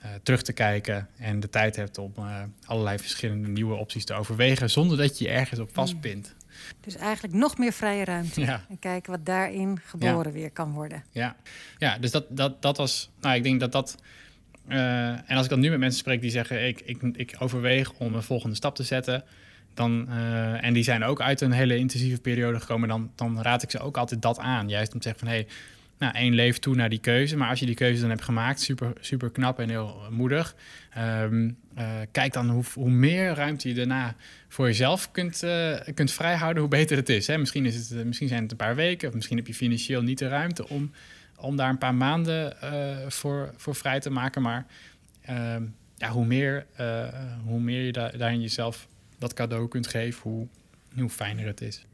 eh, 0.00 0.10
terug 0.22 0.42
te 0.42 0.52
kijken 0.52 1.08
en 1.18 1.40
de 1.40 1.48
tijd 1.48 1.76
hebt 1.76 1.98
om 1.98 2.12
eh, 2.16 2.42
allerlei 2.64 2.98
verschillende 2.98 3.48
nieuwe 3.48 3.74
opties 3.74 4.04
te 4.04 4.14
overwegen 4.14 4.70
zonder 4.70 4.96
dat 4.96 5.18
je 5.18 5.24
je 5.24 5.30
ergens 5.30 5.60
op 5.60 5.70
vastpint. 5.72 6.34
Dus 6.80 6.96
eigenlijk 6.96 7.34
nog 7.34 7.58
meer 7.58 7.72
vrije 7.72 8.04
ruimte. 8.04 8.40
Ja. 8.50 8.64
En 8.68 8.78
kijken 8.78 9.10
wat 9.10 9.26
daarin 9.26 9.80
geboren 9.84 10.32
weer 10.32 10.50
kan 10.50 10.72
worden. 10.72 11.04
Ja, 11.10 11.36
ja 11.78 11.98
dus 11.98 12.10
dat, 12.10 12.24
dat, 12.28 12.62
dat 12.62 12.76
was, 12.76 13.10
nou, 13.20 13.36
ik 13.36 13.42
denk 13.42 13.60
dat 13.60 13.72
dat. 13.72 13.96
eh, 14.68 15.08
en 15.08 15.36
als 15.36 15.44
ik 15.44 15.50
dan 15.50 15.60
nu 15.60 15.70
met 15.70 15.78
mensen 15.78 16.00
spreek 16.00 16.20
die 16.20 16.30
zeggen: 16.30 16.66
ik, 16.66 16.80
ik, 16.80 17.02
ik 17.02 17.36
overweeg 17.38 17.92
om 17.92 18.14
een 18.14 18.22
volgende 18.22 18.56
stap 18.56 18.74
te 18.74 18.82
zetten. 18.82 19.24
Dan, 19.74 20.08
en 20.60 20.72
die 20.72 20.82
zijn 20.82 21.04
ook 21.04 21.20
uit 21.20 21.40
een 21.40 21.52
hele 21.52 21.76
intensieve 21.76 22.20
periode 22.20 22.60
gekomen. 22.60 22.88
Dan, 22.88 23.12
dan 23.14 23.42
raad 23.42 23.62
ik 23.62 23.70
ze 23.70 23.78
ook 23.78 23.96
altijd 23.96 24.22
dat 24.22 24.38
aan. 24.38 24.68
Juist 24.68 24.92
om 24.92 25.00
te 25.00 25.08
zeggen: 25.08 25.26
van 25.26 25.36
hé, 25.36 25.40
hey, 25.42 25.52
nou, 26.00 26.14
één, 26.14 26.34
leef 26.34 26.58
toe 26.58 26.74
naar 26.74 26.88
die 26.88 26.98
keuze. 26.98 27.36
Maar 27.36 27.48
als 27.48 27.60
je 27.60 27.66
die 27.66 27.74
keuze 27.74 28.00
dan 28.00 28.10
hebt 28.10 28.22
gemaakt, 28.22 28.60
super, 28.60 28.92
super 29.00 29.30
knap 29.30 29.58
en 29.58 29.68
heel 29.68 30.02
moedig. 30.10 30.54
Ehm, 30.90 31.50
eh, 31.74 31.90
kijk 32.10 32.32
dan 32.32 32.50
hoe, 32.50 32.64
hoe 32.74 32.90
meer 32.90 33.34
ruimte 33.34 33.68
je 33.68 33.74
daarna 33.74 34.14
voor 34.48 34.66
jezelf 34.66 35.10
kunt, 35.10 35.42
eh, 35.42 35.76
kunt 35.94 36.12
vrijhouden, 36.12 36.62
hoe 36.62 36.70
beter 36.70 36.96
het 36.96 37.08
is. 37.08 37.26
Hè? 37.26 37.38
Misschien, 37.38 37.66
is 37.66 37.74
het, 37.76 37.98
eh, 37.98 38.04
misschien 38.04 38.28
zijn 38.28 38.42
het 38.42 38.50
een 38.50 38.56
paar 38.56 38.74
weken, 38.74 39.08
of 39.08 39.14
misschien 39.14 39.36
heb 39.36 39.46
je 39.46 39.54
financieel 39.54 40.02
niet 40.02 40.18
de 40.18 40.28
ruimte 40.28 40.68
om, 40.68 40.90
om 41.36 41.56
daar 41.56 41.70
een 41.70 41.78
paar 41.78 41.94
maanden 41.94 42.56
voor, 43.12 43.52
voor 43.56 43.74
vrij 43.74 44.00
te 44.00 44.10
maken. 44.10 44.42
Maar 44.42 44.66
ehm, 45.20 45.64
ja, 45.96 46.08
hoe, 46.08 46.26
meer, 46.26 46.66
hoe 47.44 47.60
meer 47.60 47.82
je 47.82 47.92
da 47.92 48.08
daarin 48.08 48.40
jezelf 48.40 48.88
dat 49.18 49.32
cadeau 49.32 49.68
kunt 49.68 49.86
geven, 49.86 50.48
hoe, 50.94 51.08
fijner 51.08 51.46
het 51.46 51.60
is. 51.60 51.86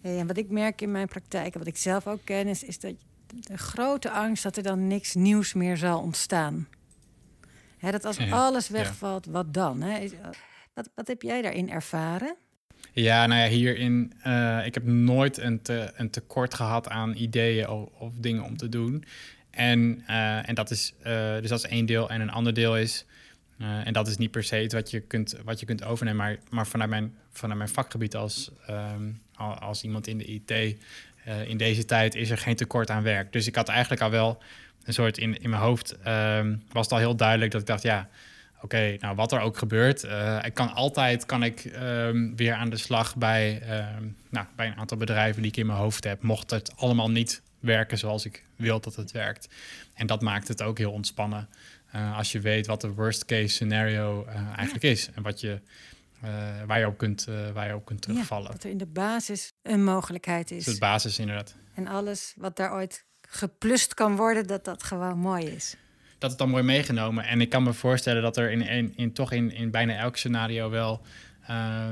En 0.00 0.26
wat 0.26 0.36
ik 0.36 0.50
merk 0.50 0.80
in 0.80 0.90
mijn 0.90 1.08
praktijk, 1.08 1.52
en 1.52 1.58
wat 1.58 1.68
ik 1.68 1.76
zelf 1.76 2.06
ook 2.06 2.20
ken, 2.24 2.46
is 2.46 2.78
dat 2.78 2.94
de 3.40 3.58
grote 3.58 4.10
angst 4.10 4.42
dat 4.42 4.56
er 4.56 4.62
dan 4.62 4.86
niks 4.86 5.14
nieuws 5.14 5.52
meer 5.52 5.76
zal 5.76 6.00
ontstaan. 6.00 6.68
Hè, 7.78 7.90
dat 7.90 8.04
als 8.04 8.16
Ja, 8.16 8.28
alles 8.28 8.66
ja. 8.66 8.72
wegvalt, 8.72 9.26
wat 9.26 9.54
dan? 9.54 9.80
Hè? 9.82 9.98
Is- 9.98 10.12
Wat, 10.74 10.90
wat 10.94 11.06
heb 11.06 11.22
jij 11.22 11.42
daarin 11.42 11.70
ervaren? 11.70 12.36
Ja, 12.92 13.26
nou 13.26 13.40
ja, 13.40 13.48
hierin, 13.48 14.12
eh 14.22 14.60
ik 14.66 14.74
heb 14.74 14.84
nooit 14.84 15.38
een, 15.38 15.62
te, 15.62 15.92
een 15.96 16.10
tekort 16.10 16.54
gehad 16.54 16.88
aan 16.88 17.14
ideeën 17.14 17.68
of, 17.68 17.88
of 17.98 18.12
dingen 18.14 18.42
om 18.42 18.56
te 18.56 18.68
doen. 18.68 19.04
En, 19.50 20.02
eh, 20.06 20.48
en 20.48 20.54
dat 20.54 20.70
is, 20.70 20.94
eh, 21.02 21.32
dus 21.40 21.48
dat 21.48 21.58
is 21.64 21.70
één 21.70 21.86
deel. 21.86 22.10
En 22.10 22.20
een 22.20 22.30
ander 22.30 22.54
deel 22.54 22.76
is, 22.78 23.04
eh, 23.58 23.86
en 23.86 23.92
dat 23.92 24.08
is 24.08 24.16
niet 24.16 24.30
per 24.30 24.44
se 24.44 24.62
iets 24.62 24.74
wat 24.74 24.90
je 24.90 25.00
kunt, 25.00 25.36
wat 25.44 25.60
je 25.60 25.66
kunt 25.66 25.84
overnemen, 25.84 26.24
maar, 26.24 26.38
maar 26.50 26.66
vanuit, 26.66 26.90
mijn, 26.90 27.14
vanuit 27.30 27.58
mijn 27.58 27.70
vakgebied 27.70 28.14
als, 28.16 28.50
ehm, 28.66 29.10
al- 29.34 29.58
als 29.58 29.82
iemand 29.84 30.06
in 30.06 30.18
de 30.18 30.24
IT, 30.24 30.78
eh, 31.24 31.48
in 31.48 31.56
deze 31.56 31.84
tijd 31.84 32.14
is 32.14 32.30
er 32.30 32.38
geen 32.38 32.56
tekort 32.56 32.90
aan 32.90 33.02
werk. 33.02 33.32
Dus 33.32 33.46
ik 33.46 33.54
had 33.54 33.68
eigenlijk 33.68 34.02
al 34.02 34.10
wel 34.10 34.42
een 34.84 34.92
soort 34.92 35.18
in, 35.18 35.38
in 35.40 35.50
mijn 35.50 35.62
hoofd, 35.62 35.96
ehm, 36.02 36.56
was 36.72 36.84
het 36.84 36.92
al 36.92 36.98
heel 36.98 37.16
duidelijk 37.16 37.50
dat 37.50 37.60
ik 37.60 37.66
dacht, 37.66 37.82
ja, 37.82 38.08
oké, 38.62 38.96
nou 39.00 39.14
wat 39.14 39.32
er 39.32 39.40
ook 39.40 39.58
gebeurt, 39.58 40.04
eh, 40.04 40.38
ik 40.42 40.54
kan 40.54 40.72
altijd 40.72 41.26
kan 41.26 41.42
ik 41.42 41.64
ehm, 41.64 42.34
weer 42.34 42.54
aan 42.54 42.70
de 42.70 42.76
slag 42.76 43.16
bij, 43.16 43.60
ehm, 43.60 44.04
nou, 44.28 44.46
bij 44.56 44.66
een 44.66 44.76
aantal 44.76 44.96
bedrijven 44.96 45.42
die 45.42 45.50
ik 45.50 45.56
in 45.56 45.66
mijn 45.66 45.78
hoofd 45.78 46.04
heb, 46.04 46.22
mocht 46.22 46.50
het 46.50 46.72
allemaal 46.76 47.10
niet 47.10 47.42
werken 47.60 47.98
zoals 47.98 48.24
ik 48.24 48.44
wil 48.56 48.80
dat 48.80 48.96
het 48.96 49.12
werkt. 49.12 49.48
En 49.94 50.06
dat 50.06 50.22
maakt 50.22 50.48
het 50.48 50.62
ook 50.62 50.78
heel 50.78 50.92
ontspannen 50.92 51.48
eh, 51.94 52.16
als 52.16 52.32
je 52.32 52.40
weet 52.40 52.66
wat 52.66 52.80
de 52.80 52.92
worst 52.92 53.24
case 53.24 53.48
scenario 53.48 54.26
eigenlijk 54.56 54.84
is 54.84 55.10
en 55.14 55.22
wat 55.22 55.40
je, 55.40 55.60
eh, 56.20 56.62
waar, 56.66 56.78
je 56.78 56.86
op 56.86 56.98
kunt, 56.98 57.26
eh, 57.26 57.50
waar 57.50 57.66
je 57.66 57.74
op 57.74 57.84
kunt 57.84 58.02
terugvallen. 58.02 58.46
Ja, 58.46 58.52
dat 58.52 58.64
er 58.64 58.70
in 58.70 58.78
de 58.78 58.86
basis 58.86 59.52
een 59.64 59.84
mogelijkheid 59.84 60.50
is. 60.50 60.64
Dat 60.64 60.74
is 60.74 60.80
basis 60.80 61.18
inderdaad. 61.18 61.54
En 61.74 61.86
alles 61.86 62.34
wat 62.36 62.56
daar 62.56 62.72
ooit 62.72 63.04
geplust 63.20 63.94
kan 63.94 64.16
worden, 64.16 64.46
dat 64.46 64.64
dat 64.64 64.82
gewoon 64.82 65.18
mooi 65.18 65.46
is. 65.46 65.76
dat 66.18 66.30
is 66.30 66.36
dan 66.36 66.50
mooi 66.50 66.62
meegenomen. 66.62 67.24
En 67.24 67.40
ik 67.40 67.48
kan 67.48 67.62
me 67.62 67.72
voorstellen 67.72 68.22
dat 68.22 68.36
er 68.36 68.50
in, 68.50 68.62
in, 68.62 68.92
in 68.96 69.12
toch 69.12 69.32
in, 69.32 69.52
in 69.52 69.70
bijna 69.70 69.96
elk 69.96 70.16
scenario 70.16 70.70
wel 70.70 71.02
eh, 71.46 71.88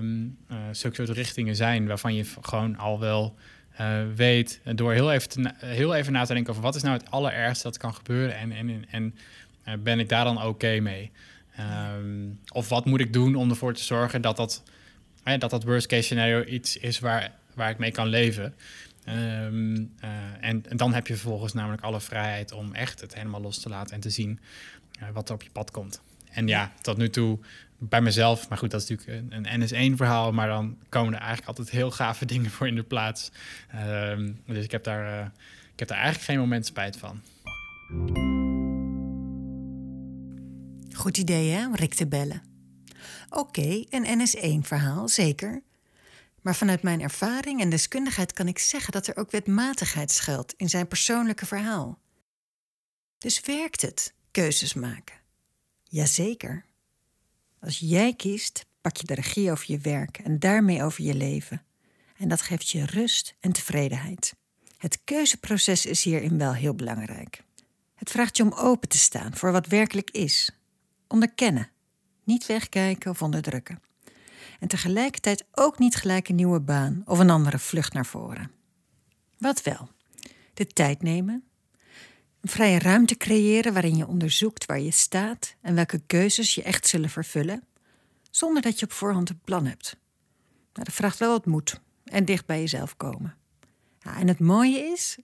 zulke 0.73 0.97
soort 0.97 1.09
richtingen 1.09 1.57
zijn 1.57 1.87
waarvan 1.87 2.15
je 2.15 2.25
gewoon 2.41 2.77
al 2.77 3.01
wel 3.01 3.35
eh, 3.77 4.01
weet, 4.15 4.61
eh, 4.65 4.75
door 4.77 4.93
heel 4.93 5.13
even, 5.13 5.29
te 5.29 5.51
heel 5.57 5.95
even 5.95 6.13
na 6.13 6.25
te 6.25 6.33
denken 6.35 6.51
over 6.51 6.65
wat 6.65 6.75
is 6.75 6.83
nou 6.83 6.97
het 6.97 7.11
allerergste 7.11 7.63
dat 7.63 7.77
kan 7.77 7.95
gebeuren 7.95 8.37
en, 8.37 8.53
en, 8.53 8.85
en 8.91 9.15
ben 9.83 9.99
ik 9.99 10.09
daar 10.09 10.25
dan 10.25 10.43
oké 10.43 10.81
mee? 10.81 11.11
Ehm, 11.57 12.29
of 12.53 12.69
wat 12.69 12.85
moet 12.85 13.01
ik 13.01 13.13
doen 13.13 13.35
om 13.35 13.51
ervoor 13.51 13.75
te 13.75 13.83
zorgen 13.83 14.23
dat 14.23 14.37
dat, 14.37 14.63
hè, 15.23 15.39
dat, 15.39 15.51
dat 15.51 15.65
worst 15.65 15.87
case 15.87 16.03
scenario 16.03 16.45
iets 16.45 16.77
is 16.77 16.99
waar, 16.99 17.33
waar 17.55 17.71
ik 17.71 17.79
mee 17.79 17.91
kan 17.91 18.07
leven? 18.07 18.55
Ehm, 19.05 19.85
eh, 20.01 20.11
en, 20.41 20.65
dan 20.69 20.95
heb 20.95 21.07
je 21.07 21.17
vervolgens 21.17 21.53
namelijk 21.53 21.83
alle 21.83 22.01
vrijheid 22.01 22.53
om 22.53 22.75
echt 22.75 23.01
het 23.01 23.15
helemaal 23.15 23.41
los 23.41 23.61
te 23.61 23.69
laten 23.69 23.95
en 23.95 24.01
te 24.01 24.11
zien 24.11 24.41
eh, 24.99 25.09
wat 25.13 25.29
er 25.29 25.35
op 25.35 25.43
je 25.43 25.51
pad 25.51 25.71
komt. 25.71 26.01
En 26.31 26.47
ja, 26.47 26.73
tot 26.81 26.97
nu 26.97 27.11
toe 27.11 27.39
bij 27.79 28.01
mezelf, 28.01 28.49
maar 28.49 28.59
goed, 28.59 28.71
dat 28.71 28.83
is 28.83 28.89
natuurlijk 28.89 29.33
een, 29.33 29.53
een 29.53 29.93
NS1-verhaal, 29.93 30.33
maar 30.33 30.49
dan 30.49 30.79
komen 30.89 31.13
er 31.13 31.19
eigenlijk 31.19 31.49
altijd 31.49 31.71
heel 31.71 31.91
gave 31.91 32.25
dingen 32.35 32.51
voor 32.51 32.67
in 32.67 32.75
de 32.75 32.83
plaats. 32.83 33.33
Ehm, 33.69 34.33
dus 34.47 34.65
ik 34.65 34.71
heb, 34.71 34.85
daar, 34.85 35.21
eh, 35.21 35.27
ik 35.73 35.79
heb 35.79 35.89
daar 35.89 35.99
eigenlijk 35.99 36.27
geen 36.27 36.39
moment 36.39 36.67
spijt 36.67 36.97
van. 36.97 37.21
Goed 40.93 41.19
idee, 41.19 41.51
hè, 41.51 41.67
om 41.67 41.75
Rick 41.75 41.95
te 41.95 42.07
bellen. 42.07 42.43
Oké, 43.31 43.85
een 43.89 44.21
NS1-verhaal, 44.21 45.09
zeker. 45.09 45.63
Maar 46.43 46.57
vanuit 46.57 46.83
mijn 46.83 47.01
ervaring 47.01 47.61
en 47.61 47.71
deskundigheid 47.71 48.33
kan 48.33 48.49
ik 48.49 48.59
zeggen 48.59 48.93
dat 48.93 49.07
er 49.07 49.17
ook 49.17 49.31
wetmatigheid 49.31 50.11
schuilt 50.11 50.55
in 50.57 50.69
zijn 50.69 50.89
persoonlijke 50.89 51.47
verhaal. 51.47 51.99
Dus 53.19 53.41
werkt 53.41 53.83
het, 53.83 54.15
keuzes 54.31 54.75
maken? 54.75 55.17
Jazeker. 55.83 56.65
Als 57.61 57.79
jij 57.79 58.15
kiest, 58.15 58.67
pak 58.81 58.97
je 58.97 59.07
de 59.07 59.15
regie 59.15 59.51
over 59.51 59.65
je 59.69 59.79
werk 59.79 60.19
en 60.19 60.39
daarmee 60.39 60.83
over 60.83 61.05
je 61.05 61.15
leven. 61.15 61.63
En 62.17 62.29
dat 62.29 62.43
geeft 62.43 62.69
je 62.69 62.87
rust 62.87 63.35
en 63.41 63.53
tevredenheid. 63.53 64.35
Het 64.77 65.01
keuzeproces 65.05 65.87
is 65.87 66.05
hierin 66.05 66.39
wel 66.39 66.55
heel 66.55 66.75
belangrijk. 66.75 67.43
Het 67.95 68.11
vraagt 68.11 68.37
je 68.37 68.43
om 68.43 68.53
open 68.53 68.89
te 68.89 68.99
staan 68.99 69.37
voor 69.37 69.53
wat 69.53 69.67
werkelijk 69.67 70.11
is. 70.11 70.51
Onderkennen, 71.09 71.71
niet 72.25 72.47
wegkijken 72.47 73.11
of 73.11 73.23
onderdrukken. 73.23 73.81
En 74.63 74.69
tegelijkertijd 74.69 75.45
ook 75.53 75.79
niet 75.79 75.95
gelijk 75.95 76.29
een 76.29 76.35
nieuwe 76.35 76.61
baan 76.61 77.03
of 77.07 77.19
een 77.19 77.31
andere 77.31 77.59
vlucht 77.59 77.93
naar 77.93 78.07
voren. 78.07 78.51
Wat 79.39 79.63
wel? 79.63 79.89
De 80.55 80.67
tijd 80.67 81.03
nemen, 81.03 81.45
een 82.41 82.49
vrije 82.49 82.79
ruimte 82.79 83.17
creëren 83.17 83.73
waarin 83.73 83.97
je 83.97 84.07
onderzoekt 84.07 84.67
waar 84.67 84.81
je 84.81 84.91
staat 84.91 85.57
en 85.61 85.75
welke 85.75 86.03
keuzes 86.07 86.55
je 86.55 86.63
echt 86.63 86.87
zullen 86.87 87.11
vervullen, 87.11 87.65
zonder 88.31 88.63
dat 88.63 88.79
je 88.79 88.87
op 88.87 88.93
voorhand 88.93 89.31
een 89.31 89.41
plan 89.45 89.67
hebt. 89.67 89.97
Nou, 90.73 90.85
dat 90.85 90.95
vraagt 90.95 91.19
wel 91.19 91.31
wat 91.31 91.47
moed 91.47 91.81
en 92.05 92.25
dicht 92.25 92.47
bij 92.47 92.61
jezelf 92.61 92.97
komen. 92.97 93.37
Ja, 93.99 94.19
en 94.19 94.29
het 94.29 94.41
mooie 94.41 94.79
is, 94.79 95.19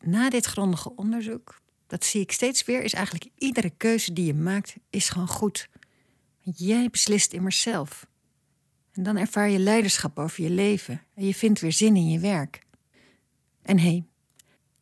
na 0.00 0.30
dit 0.30 0.44
grondige 0.44 0.96
onderzoek, 0.96 1.60
dat 1.86 2.04
zie 2.04 2.20
ik 2.20 2.32
steeds 2.32 2.64
weer, 2.64 2.82
is 2.82 2.92
eigenlijk 2.92 3.30
iedere 3.38 3.70
keuze 3.70 4.12
die 4.12 4.26
je 4.26 4.34
maakt, 4.34 4.76
is 4.90 5.08
gewoon 5.08 5.28
goed. 5.28 5.68
Jij 6.40 6.88
beslist 6.90 7.32
immers 7.32 7.60
zelf. 7.60 8.06
En 8.94 9.02
dan 9.02 9.16
ervaar 9.16 9.50
je 9.50 9.58
leiderschap 9.58 10.18
over 10.18 10.42
je 10.42 10.50
leven 10.50 11.02
en 11.14 11.26
je 11.26 11.34
vindt 11.34 11.60
weer 11.60 11.72
zin 11.72 11.96
in 11.96 12.10
je 12.10 12.18
werk. 12.18 12.62
En 13.62 13.78
hé, 13.78 13.88
hey, 13.88 14.04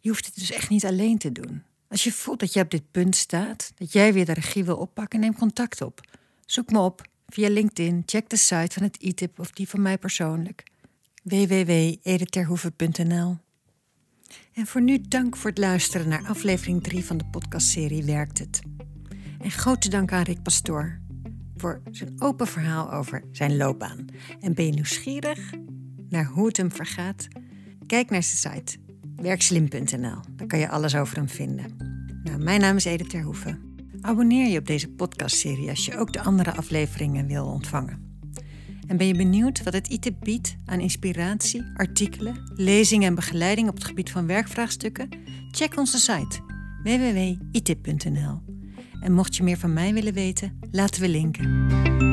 je 0.00 0.08
hoeft 0.08 0.26
het 0.26 0.34
dus 0.34 0.52
echt 0.52 0.68
niet 0.68 0.84
alleen 0.84 1.18
te 1.18 1.32
doen. 1.32 1.62
Als 1.88 2.04
je 2.04 2.12
voelt 2.12 2.40
dat 2.40 2.52
je 2.52 2.60
op 2.60 2.70
dit 2.70 2.90
punt 2.90 3.16
staat, 3.16 3.72
dat 3.74 3.92
jij 3.92 4.12
weer 4.12 4.24
de 4.24 4.32
regie 4.32 4.64
wil 4.64 4.76
oppakken, 4.76 5.20
neem 5.20 5.34
contact 5.34 5.80
op. 5.80 6.00
Zoek 6.46 6.70
me 6.70 6.78
op 6.78 7.02
via 7.26 7.48
LinkedIn, 7.48 8.02
check 8.06 8.28
de 8.28 8.36
site 8.36 8.74
van 8.74 8.82
het 8.82 8.96
ITIP 8.96 9.38
of 9.38 9.50
die 9.50 9.68
van 9.68 9.82
mij 9.82 9.98
persoonlijk. 9.98 10.62
www.editerhoeven.nl 11.22 13.36
En 14.52 14.66
voor 14.66 14.82
nu 14.82 15.00
dank 15.08 15.36
voor 15.36 15.50
het 15.50 15.58
luisteren 15.58 16.08
naar 16.08 16.26
aflevering 16.26 16.82
3 16.82 17.04
van 17.04 17.16
de 17.16 17.26
podcastserie 17.30 18.04
Werkt 18.04 18.38
het? 18.38 18.60
En 19.40 19.50
grote 19.50 19.88
dank 19.88 20.12
aan 20.12 20.22
Rick 20.22 20.42
Pastoor 20.42 21.01
voor 21.62 21.82
zijn 21.90 22.12
open 22.18 22.46
verhaal 22.46 22.92
over 22.92 23.24
zijn 23.32 23.56
loopbaan. 23.56 24.04
En 24.40 24.54
ben 24.54 24.66
je 24.66 24.72
nieuwsgierig 24.72 25.38
naar 26.08 26.24
hoe 26.24 26.46
het 26.46 26.56
hem 26.56 26.72
vergaat? 26.72 27.28
Kijk 27.86 28.10
naar 28.10 28.22
zijn 28.22 28.54
site 28.54 28.78
werkslim.nl. 29.16 30.20
Daar 30.36 30.46
kan 30.46 30.58
je 30.58 30.68
alles 30.68 30.94
over 30.94 31.16
hem 31.16 31.28
vinden. 31.28 31.76
Nou, 32.24 32.38
mijn 32.38 32.60
naam 32.60 32.76
is 32.76 32.84
Edith 32.84 33.10
Terhoeven. 33.10 33.60
Abonneer 34.00 34.50
je 34.50 34.58
op 34.58 34.66
deze 34.66 34.88
podcastserie 34.88 35.68
als 35.68 35.84
je 35.84 35.98
ook 35.98 36.12
de 36.12 36.22
andere 36.22 36.52
afleveringen 36.52 37.26
wil 37.26 37.46
ontvangen. 37.46 38.20
En 38.86 38.96
ben 38.96 39.06
je 39.06 39.16
benieuwd 39.16 39.62
wat 39.62 39.72
het 39.72 39.88
ITIP 39.88 40.16
biedt 40.20 40.56
aan 40.64 40.80
inspiratie, 40.80 41.62
artikelen, 41.74 42.52
lezingen 42.54 43.08
en 43.08 43.14
begeleiding 43.14 43.68
op 43.68 43.74
het 43.74 43.84
gebied 43.84 44.10
van 44.10 44.26
werkvraagstukken? 44.26 45.08
Check 45.50 45.78
onze 45.78 45.98
site 45.98 46.40
www.itip.nl. 46.82 48.61
En 49.02 49.12
mocht 49.12 49.36
je 49.36 49.42
meer 49.42 49.58
van 49.58 49.72
mij 49.72 49.94
willen 49.94 50.12
weten, 50.12 50.58
laten 50.70 51.00
we 51.00 51.08
linken. 51.08 52.11